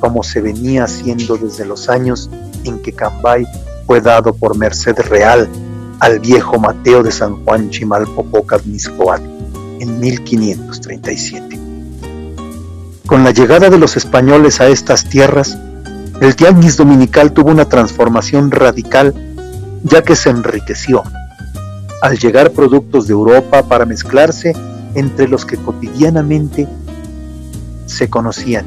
[0.00, 2.28] como se venía haciendo desde los años
[2.64, 3.46] en que Cambay
[3.86, 5.48] fue dado por merced real
[6.00, 9.22] al viejo Mateo de San Juan Chimalpopoca Miscoat
[9.78, 11.60] en 1537.
[13.06, 15.56] Con la llegada de los españoles a estas tierras,
[16.22, 19.12] el tianguis dominical tuvo una transformación radical
[19.82, 21.02] ya que se enriqueció
[22.00, 24.52] al llegar productos de Europa para mezclarse
[24.94, 26.68] entre los que cotidianamente
[27.86, 28.64] se conocían.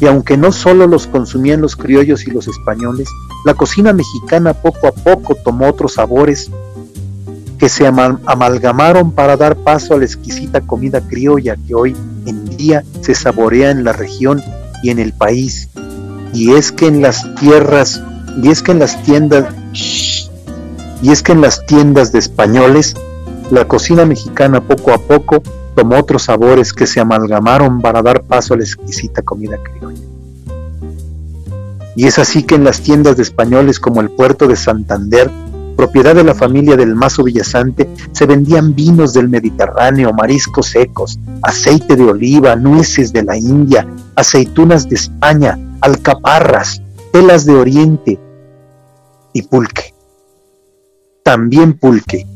[0.00, 3.10] Y aunque no solo los consumían los criollos y los españoles,
[3.44, 6.50] la cocina mexicana poco a poco tomó otros sabores
[7.58, 11.94] que se amalgamaron para dar paso a la exquisita comida criolla que hoy
[12.24, 14.42] en día se saborea en la región
[14.82, 15.68] y en el país.
[16.34, 18.02] Y es que en las tierras,
[18.42, 19.54] y es que en las tiendas,
[21.00, 22.96] y es que en las tiendas de españoles,
[23.50, 25.42] la cocina mexicana poco a poco
[25.76, 30.00] tomó otros sabores que se amalgamaron para dar paso a la exquisita comida criolla.
[31.96, 35.30] Y es así que en las tiendas de españoles como el puerto de Santander,
[35.76, 41.94] propiedad de la familia del Mazo Villasante, se vendían vinos del Mediterráneo, mariscos secos, aceite
[41.94, 46.80] de oliva, nueces de la India, aceitunas de España, alcaparras,
[47.12, 48.18] telas de Oriente
[49.34, 49.92] y pulque.
[51.22, 52.26] También pulque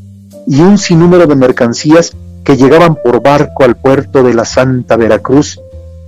[0.46, 5.58] y un sinnúmero de mercancías que llegaban por barco al puerto de la Santa Veracruz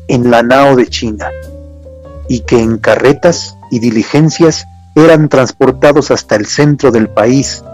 [0.06, 1.30] en la nao de China
[2.28, 7.64] y que en carretas y diligencias eran transportados hasta el centro del país,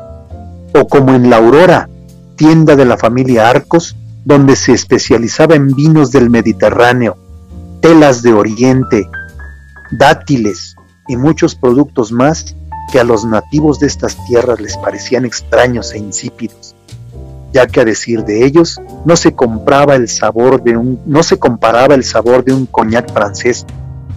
[0.75, 1.89] o como en La Aurora,
[2.37, 7.17] tienda de la familia Arcos, donde se especializaba en vinos del Mediterráneo,
[7.81, 9.09] telas de Oriente,
[9.91, 10.77] dátiles
[11.09, 12.57] y muchos productos más
[12.93, 16.75] que a los nativos de estas tierras les parecían extraños e insípidos,
[17.53, 21.39] ya que a decir de ellos no se compraba el sabor de un no se
[21.39, 23.67] comparaba el sabor de un coñac francés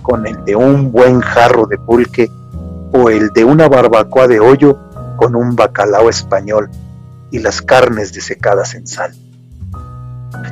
[0.02, 2.30] con el de un buen jarro de pulque
[2.94, 4.80] o el de una barbacoa de hoyo
[5.18, 6.70] con un bacalao español
[7.32, 9.14] y las carnes desecadas en sal.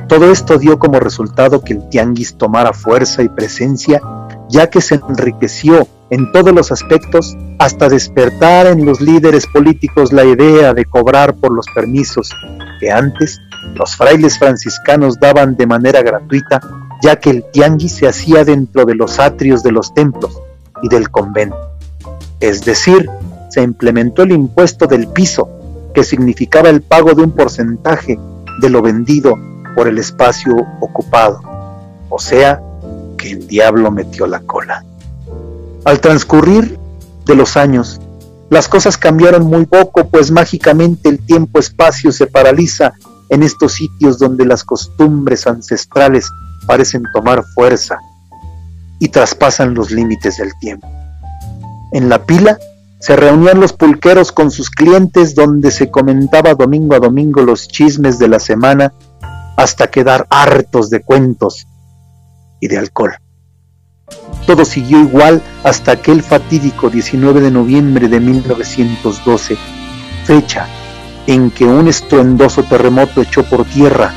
[0.08, 4.00] Todo esto dio como resultado que el tianguis tomara fuerza y presencia,
[4.48, 10.24] ya que se enriqueció en todos los aspectos hasta despertar en los líderes políticos la
[10.24, 12.30] idea de cobrar por los permisos
[12.80, 13.38] que antes
[13.74, 16.60] los frailes franciscanos daban de manera gratuita,
[17.02, 20.40] ya que el tianguis se hacía dentro de los atrios de los templos
[20.82, 21.72] y del convento.
[22.40, 23.08] Es decir,
[23.50, 25.48] se implementó el impuesto del piso,
[25.92, 28.18] que significaba el pago de un porcentaje
[28.60, 29.34] de lo vendido
[29.74, 31.40] por el espacio ocupado,
[32.08, 32.62] o sea,
[33.18, 34.82] que el diablo metió la cola.
[35.84, 36.78] Al transcurrir
[37.26, 38.00] de los años,
[38.48, 42.94] las cosas cambiaron muy poco, pues mágicamente el tiempo-espacio se paraliza
[43.28, 46.30] en estos sitios donde las costumbres ancestrales
[46.66, 47.98] parecen tomar fuerza
[48.98, 50.88] y traspasan los límites del tiempo.
[51.92, 52.58] En la pila
[53.00, 58.18] se reunían los pulqueros con sus clientes donde se comentaba domingo a domingo los chismes
[58.18, 58.92] de la semana
[59.56, 61.66] hasta quedar hartos de cuentos
[62.60, 63.14] y de alcohol.
[64.46, 69.56] Todo siguió igual hasta aquel fatídico 19 de noviembre de 1912,
[70.24, 70.66] fecha
[71.26, 74.12] en que un estruendoso terremoto echó por tierra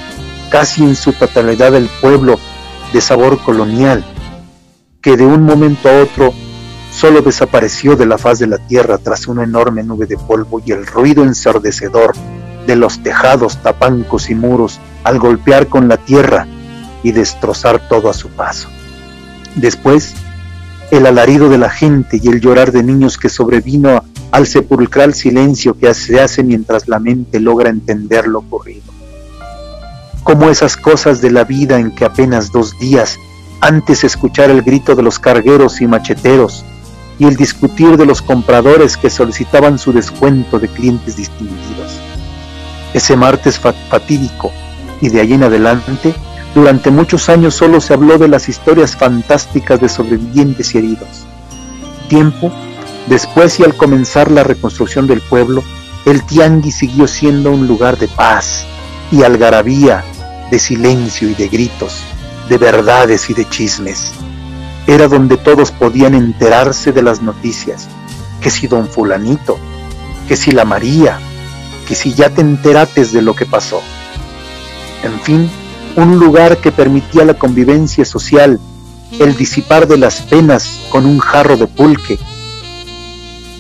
[0.50, 2.40] casi en su totalidad el pueblo
[2.94, 4.06] de sabor colonial,
[5.02, 6.34] que de un momento a otro
[6.92, 10.72] solo desapareció de la faz de la tierra tras una enorme nube de polvo y
[10.72, 12.14] el ruido ensordecedor
[12.68, 16.48] de los tejados, tapancos y muros al golpear con la tierra
[17.04, 18.70] y destrozar todo a su paso.
[19.56, 20.14] Después,
[20.92, 25.78] el alarido de la gente y el llorar de niños que sobrevino al sepulcral silencio
[25.78, 28.84] que se hace mientras la mente logra entender lo ocurrido.
[30.24, 33.18] Como esas cosas de la vida en que apenas dos días
[33.62, 36.66] antes escuchar el grito de los cargueros y macheteros
[37.20, 42.00] y el discutir de los compradores que solicitaban su descuento de clientes distinguidos.
[42.94, 44.52] Ese martes fatídico
[45.02, 46.14] y de allí en adelante
[46.54, 51.26] durante muchos años solo se habló de las historias fantásticas de sobrevivientes y heridos.
[52.10, 52.52] Tiempo
[53.08, 55.64] después y al comenzar la reconstrucción del pueblo,
[56.06, 58.66] el tianguis siguió siendo un lugar de paz
[59.12, 60.04] y algarabía,
[60.50, 62.02] de silencio y de gritos,
[62.50, 64.12] de verdades y de chismes.
[64.88, 67.88] Era donde todos podían enterarse de las noticias,
[68.42, 69.58] que si don fulanito,
[70.28, 71.20] que si la María,
[71.88, 73.82] que si ya te enterates de lo que pasó.
[75.04, 75.50] En fin,
[75.96, 78.60] un lugar que permitía la convivencia social
[79.20, 82.18] el disipar de las penas con un jarro de pulque,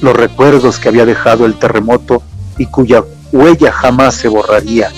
[0.01, 2.23] los recuerdos que había dejado el terremoto
[2.57, 4.91] y cuya huella jamás se borraría,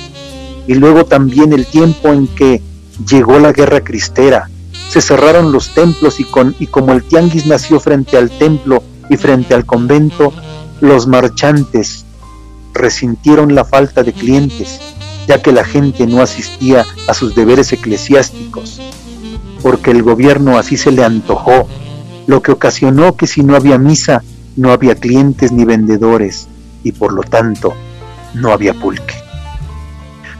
[0.68, 2.62] y luego también el tiempo en que
[3.08, 4.50] llegó la guerra cristera,
[4.90, 9.18] se cerraron los templos y, con, y como el tianguis nació frente al templo y
[9.18, 10.32] frente al convento,
[10.82, 12.06] los marchantes
[12.74, 14.80] resintieron la falta de clientes,
[15.28, 18.82] ya que la gente no asistía a sus deberes eclesiásticos,
[19.62, 21.68] porque el gobierno así se le antojó,
[22.28, 24.24] lo que ocasionó que si no había misa,
[24.56, 26.48] no había clientes ni vendedores,
[26.84, 27.74] y por lo tanto
[28.34, 29.16] no había pulque.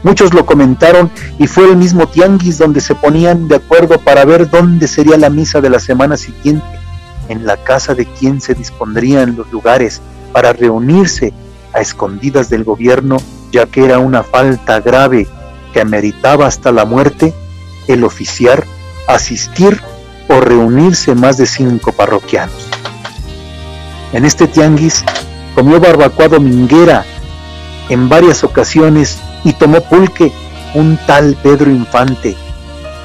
[0.02, 4.50] Muchos lo comentaron y fue el mismo tianguis donde se ponían de acuerdo para ver
[4.50, 6.66] dónde sería la misa de la semana siguiente,
[7.30, 11.32] en la casa de quien se dispondrían los lugares para reunirse
[11.74, 13.18] a escondidas del gobierno,
[13.52, 15.26] ya que era una falta grave
[15.72, 17.34] que ameritaba hasta la muerte
[17.88, 18.64] el oficiar,
[19.08, 19.80] asistir
[20.28, 22.68] o reunirse más de cinco parroquianos.
[24.12, 25.04] En este tianguis
[25.54, 27.04] comió barbacoa dominguera
[27.88, 30.32] en varias ocasiones y tomó pulque
[30.74, 32.36] un tal Pedro Infante,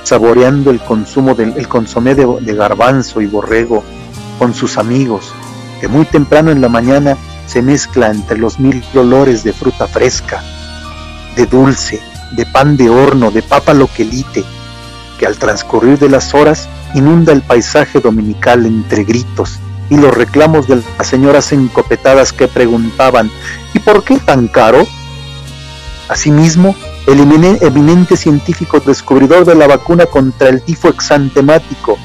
[0.04, 3.84] saboreando el consumo del consomé de, de garbanzo y borrego
[4.38, 5.34] con sus amigos,
[5.82, 7.18] que muy temprano en la mañana
[7.50, 10.44] se mezcla entre los mil olores de fruta fresca,
[11.36, 12.00] de dulce,
[12.34, 14.44] de pan de horno, de papa loquelite,
[15.18, 20.68] que al transcurrir de las horas inunda el paisaje dominical entre gritos y los reclamos
[20.68, 23.32] de las señoras encopetadas que preguntaban
[23.74, 24.86] ¿y por qué tan caro?
[26.08, 26.76] Asimismo,
[27.08, 31.98] el eminente científico descubridor de la vacuna contra el tifo exantemático,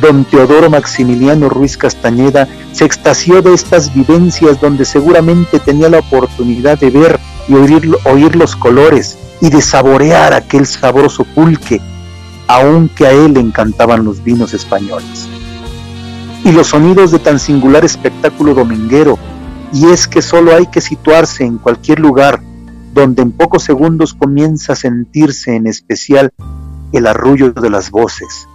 [0.00, 6.78] don Teodoro Maximiliano Ruiz Castañeda, se extasió de estas vivencias donde seguramente tenía la oportunidad
[6.78, 11.80] de ver y oír, oír los colores y de saborear aquel sabroso pulque,
[12.48, 15.28] aunque a él le encantaban los vinos españoles.
[16.44, 19.18] Y los sonidos de tan singular espectáculo dominguero,
[19.72, 22.40] y es que solo hay que situarse en cualquier lugar
[22.92, 26.32] donde en pocos segundos comienza a sentirse en especial
[26.92, 28.48] el arrullo de las voces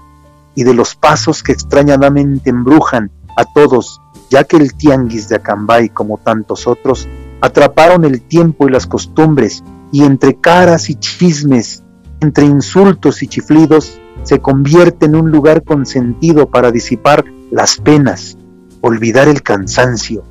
[0.56, 5.89] y de los pasos que extrañadamente embrujan a todos, ya que el tianguis de Acambay,
[5.89, 7.08] como tantos otros,
[7.41, 11.84] atraparon el tiempo y las costumbres, y entre caras y chismes,
[12.22, 18.38] entre insultos y chiflidos, se convierte en un lugar consentido para disipar las penas,
[18.82, 20.24] olvidar el cansancio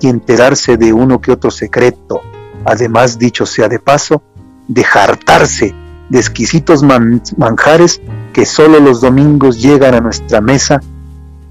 [0.00, 2.20] y enterarse de uno que otro secreto,
[2.64, 4.22] además dicho sea de paso,
[4.66, 5.74] de jartarse
[6.08, 8.00] de exquisitos manjares
[8.38, 10.80] que solo los domingos llegan a nuestra mesa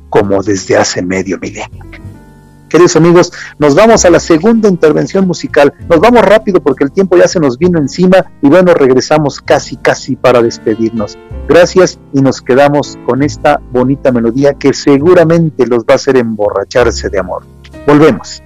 [0.09, 1.83] como desde hace medio milenio.
[2.69, 5.73] Queridos amigos, nos vamos a la segunda intervención musical.
[5.89, 9.75] Nos vamos rápido porque el tiempo ya se nos vino encima y bueno, regresamos casi,
[9.75, 11.17] casi para despedirnos.
[11.49, 17.09] Gracias y nos quedamos con esta bonita melodía que seguramente los va a hacer emborracharse
[17.09, 17.43] de amor.
[17.85, 18.41] Volvemos.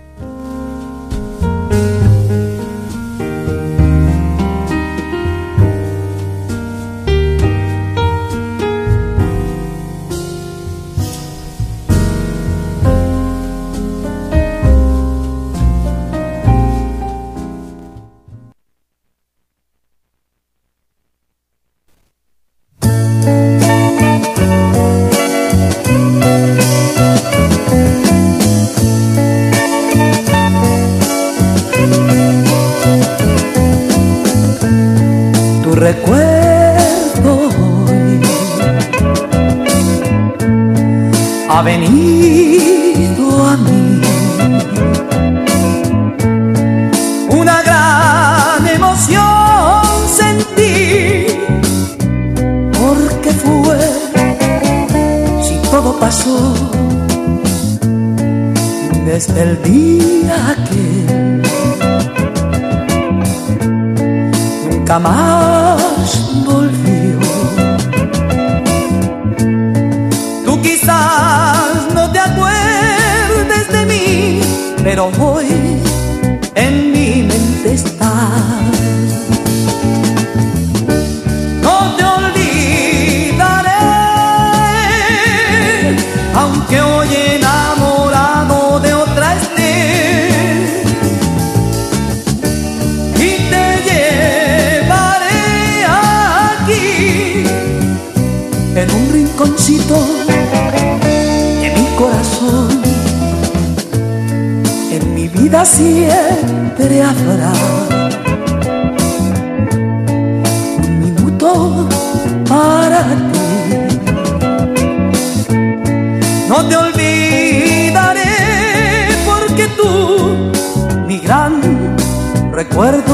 [122.72, 123.11] Recuerdo,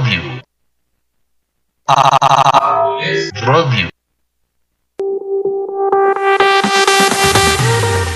[0.00, 0.40] Drive you.
[1.86, 3.00] Ah,
[3.78, 3.99] you.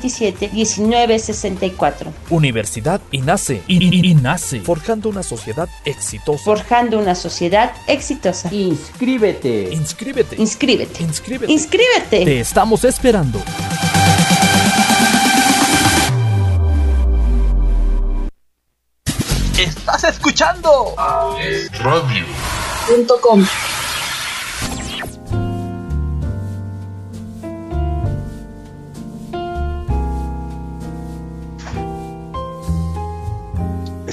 [0.00, 2.12] 127 1964.
[2.30, 3.62] Universidad y nace.
[3.66, 4.60] Y, nace.
[4.60, 6.44] Forjando una sociedad exitosa.
[6.44, 8.52] Forjando una sociedad exitosa.
[8.52, 9.70] Inscríbete.
[9.72, 10.36] Inscríbete.
[10.36, 11.02] Inscríbete.
[11.02, 11.52] Inscríbete.
[11.52, 12.24] Inscríbete.
[12.24, 13.40] Te estamos esperando.
[19.56, 20.94] Estás escuchando
[21.80, 23.44] Radio.com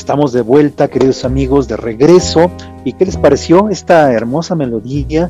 [0.02, 2.50] Estamos de vuelta, queridos amigos, de regreso.
[2.84, 5.30] ¿Y qué les pareció esta hermosa melodía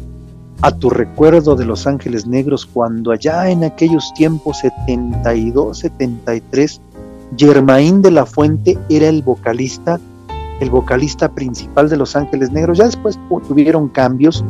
[0.61, 6.81] a tu recuerdo de Los Ángeles Negros cuando allá en aquellos tiempos 72, 73,
[7.35, 9.99] Germain de la Fuente era el vocalista,
[10.61, 12.77] el vocalista principal de Los Ángeles Negros.
[12.77, 13.19] Ya después
[13.49, 14.41] tuvieron cambios.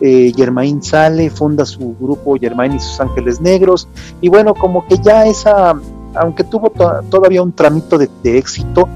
[0.00, 3.88] Eh, Germain sale, funda su grupo Germain y sus Ángeles Negros.
[4.20, 5.74] Y bueno, como que ya esa,
[6.14, 6.70] aunque tuvo
[7.10, 8.88] todavía un tramito de éxito,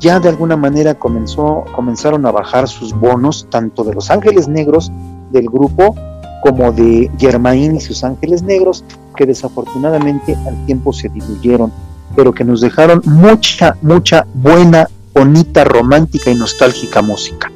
[0.00, 4.90] ya de alguna manera comenzó, comenzaron a bajar sus bonos, tanto de los Ángeles Negros
[5.30, 5.94] del grupo
[6.42, 8.84] como de Germain y sus Ángeles Negros,
[9.16, 11.72] que desafortunadamente al tiempo se diluyeron,
[12.14, 17.50] pero que nos dejaron mucha, mucha buena, bonita, romántica y nostálgica música.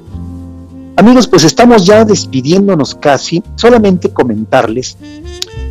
[0.97, 4.97] Amigos, pues estamos ya despidiéndonos casi, solamente comentarles,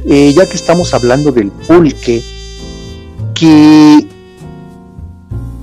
[0.05, 2.23] eh, ya que estamos hablando del pulque,
[3.33, 4.07] que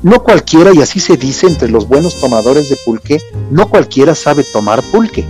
[0.05, 4.45] no cualquiera, y así se dice entre los buenos tomadores de pulque, no cualquiera sabe
[4.45, 5.25] tomar pulque.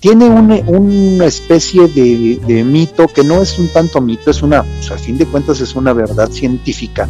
[0.00, 4.98] Tiene una, especie de, mito que no es un tanto mito, es una, pues, a
[4.98, 7.08] fin de cuentas es una verdad científica,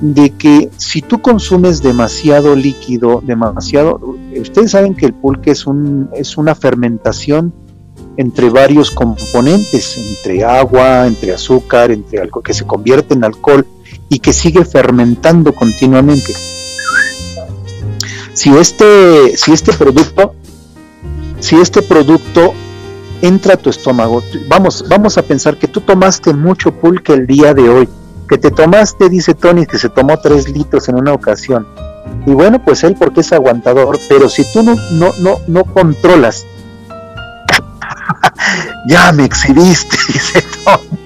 [0.00, 6.08] de que si tú consumes demasiado líquido, demasiado, ustedes saben que el pulque es, un,
[6.12, 7.54] es una fermentación
[8.16, 13.64] entre varios componentes, entre agua, entre azúcar, entre algo que se convierte en alcohol,
[14.08, 16.34] y que sigue fermentando continuamente.
[18.34, 20.34] Si este, si este producto,
[21.40, 22.54] si este producto
[23.20, 27.54] entra a tu estómago, vamos, vamos a pensar que tú tomaste mucho pulque el día
[27.54, 27.88] de hoy,
[28.28, 31.66] que te tomaste, dice Tony, que se tomó tres litros en una ocasión.
[32.26, 36.46] Y bueno, pues él porque es aguantador, pero si tú no, no, no, no controlas,
[38.88, 41.01] ya me exhibiste, dice Tony.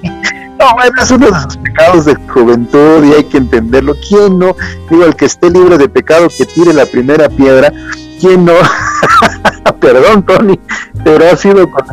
[0.75, 3.95] No, es uno de los pecados de juventud y hay que entenderlo.
[4.09, 4.57] ¿Quién no?
[4.91, 7.73] Digo, el que esté libre de pecado que tire la primera piedra.
[8.21, 8.53] ¿Quién no?
[9.81, 10.59] Perdón, Tony,
[11.05, 11.85] pero ha sido con...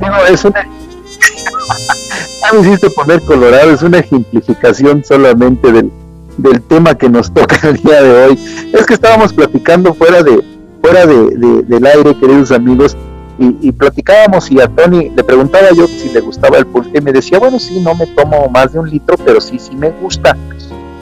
[0.00, 0.66] Digo, es una...
[2.52, 5.92] me hiciste poner colorado, es una ejemplificación solamente del,
[6.38, 8.70] del tema que nos toca el día de hoy.
[8.72, 10.42] Es que estábamos platicando fuera de
[10.80, 12.96] fuera de, del aire, queridos amigos,
[13.38, 17.12] y, platicábamos y a Tony le preguntaba yo si le gustaba el pulque y me
[17.12, 20.36] decía, bueno, sí, no me tomo más de un litro, pero sí, sí me gusta.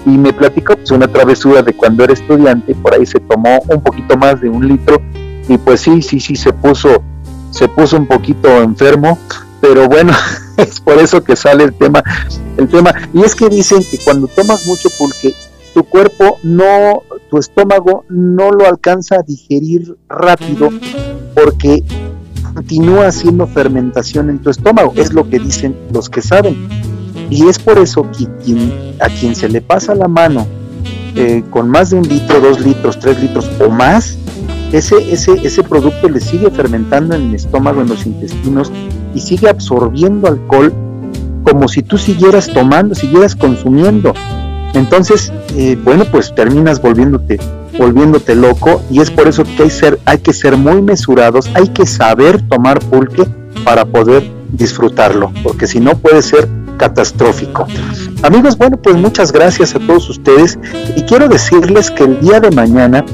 [0.05, 3.81] Y me platicó pues, una travesura de cuando era estudiante, por ahí se tomó un
[3.81, 5.01] poquito más de un litro
[5.49, 7.03] y pues sí, sí, sí, se puso,
[7.51, 9.19] se puso un poquito enfermo,
[9.61, 10.13] pero bueno,
[10.59, 12.03] es por eso que sale el tema,
[12.59, 12.95] el tema.
[13.15, 15.35] Y es que dicen que cuando tomas mucho pulque,
[15.73, 20.71] tu cuerpo no, tu estómago no lo alcanza a digerir rápido
[21.35, 21.83] porque
[22.57, 26.57] continúa haciendo fermentación en tu estómago, es lo que dicen los que saben.
[27.29, 28.27] Y es por eso que
[28.99, 30.47] a quien se le pasa la mano
[31.17, 34.17] eh, con más de un litro, dos litros, tres litros o más,
[34.73, 38.73] ese, ese, ese producto le sigue fermentando en el estómago, en los intestinos
[39.15, 40.73] y sigue absorbiendo alcohol
[41.45, 44.15] como si tú siguieras tomando, siguieras consumiendo.
[44.73, 47.39] Entonces, eh, bueno, pues terminas volviéndote
[47.79, 51.69] volviéndote loco y es por eso que hay, ser, hay que ser muy mesurados, hay
[51.69, 53.25] que saber tomar pulque
[53.65, 57.67] para poder disfrutarlo, porque si no puede ser catastrófico.
[58.23, 60.59] Amigos, bueno, pues muchas gracias a todos ustedes
[60.95, 63.05] y quiero decirles que el día de mañana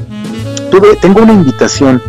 [0.69, 2.01] tuve, tengo una invitación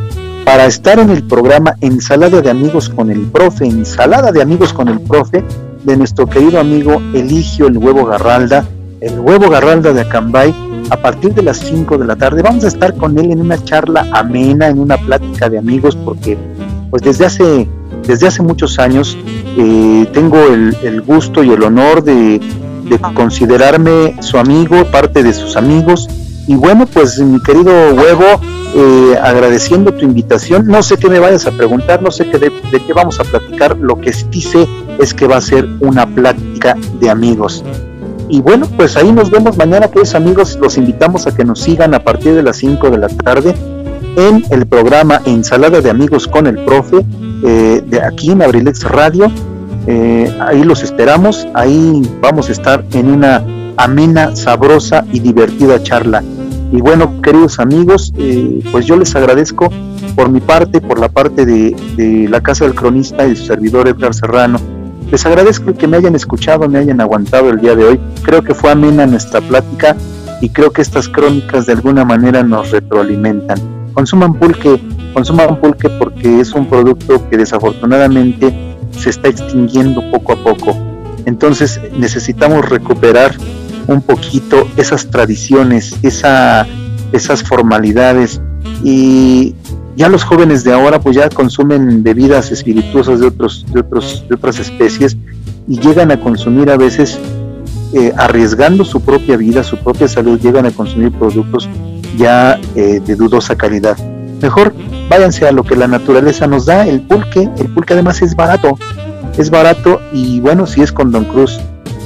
[0.44, 4.88] para estar en el programa Ensalada de Amigos con el Profe, Ensalada de Amigos con
[4.88, 5.44] el Profe,
[5.84, 8.66] de nuestro querido amigo Eligio el Huevo Garralda,
[9.00, 10.54] el Huevo Garralda de Acambay,
[10.90, 12.42] a partir de las 5 de la tarde.
[12.42, 16.38] Vamos a estar con él en una charla amena, en una plática de amigos, porque
[16.90, 17.68] pues desde hace,
[18.06, 19.16] desde hace muchos años
[19.56, 22.40] eh, tengo el, gusto y el honor de,
[23.14, 26.08] considerarme su amigo, parte de sus amigos.
[26.46, 28.24] Y bueno, pues mi querido Huevo,
[28.76, 32.50] eh, agradeciendo tu invitación, no sé qué me vayas a preguntar, no sé qué de,
[32.70, 34.68] de qué vamos a platicar, lo que sí sé
[34.98, 37.64] es que va a ser una plática de amigos.
[38.28, 40.58] Y bueno, pues ahí nos vemos mañana, queridos amigos.
[40.60, 43.54] Los invitamos a que nos sigan a partir de las 5 de la tarde
[44.16, 47.04] en el programa Ensalada de Amigos con el Profe,
[47.44, 49.30] eh, de aquí en Abrilex Radio.
[49.86, 53.44] Eh, ahí los esperamos, ahí vamos a estar en una
[53.76, 56.22] amena, sabrosa y divertida charla.
[56.72, 59.68] Y bueno, queridos amigos, eh, pues yo les agradezco
[60.16, 63.86] por mi parte, por la parte de, de la Casa del Cronista y su servidor
[63.86, 64.58] Edgar Serrano
[65.14, 68.00] les agradezco que me hayan escuchado, me hayan aguantado el día de hoy.
[68.24, 69.94] Creo que fue amena nuestra plática
[70.40, 73.56] y creo que estas crónicas de alguna manera nos retroalimentan.
[73.92, 78.52] Consuman pulque, consuman pulque porque es un producto que desafortunadamente
[78.90, 80.76] se está extinguiendo poco a poco.
[81.26, 83.36] Entonces necesitamos recuperar
[83.86, 86.66] un poquito esas tradiciones, esa,
[87.12, 88.40] esas formalidades
[88.82, 89.54] y
[89.96, 94.58] ya los jóvenes de ahora pues ya consumen bebidas espirituosas de otros de de otras
[94.58, 95.16] especies
[95.68, 97.18] y llegan a consumir a veces
[97.92, 101.68] eh, arriesgando su propia vida su propia salud llegan a consumir productos
[102.16, 103.96] ya eh, de dudosa calidad.
[104.40, 104.74] Mejor
[105.08, 108.78] váyanse a lo que la naturaleza nos da el pulque el pulque además es barato
[109.38, 111.58] es barato y bueno si es con Don Cruz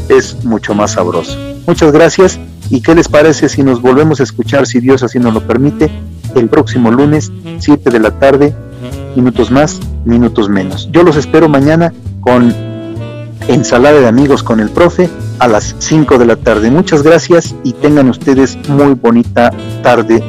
[0.09, 1.36] es mucho más sabroso.
[1.66, 2.39] Muchas gracias
[2.70, 5.91] y qué les parece si nos volvemos a escuchar si Dios así nos lo permite
[6.35, 8.55] el próximo lunes, 7 de la tarde,
[9.16, 10.89] minutos más, minutos menos.
[10.93, 12.55] Yo los espero mañana con
[13.49, 15.09] ensalada de amigos con el profe
[15.39, 16.70] a las 5 de la tarde.
[16.70, 19.51] Muchas gracias y tengan ustedes muy bonita
[19.83, 20.22] tarde,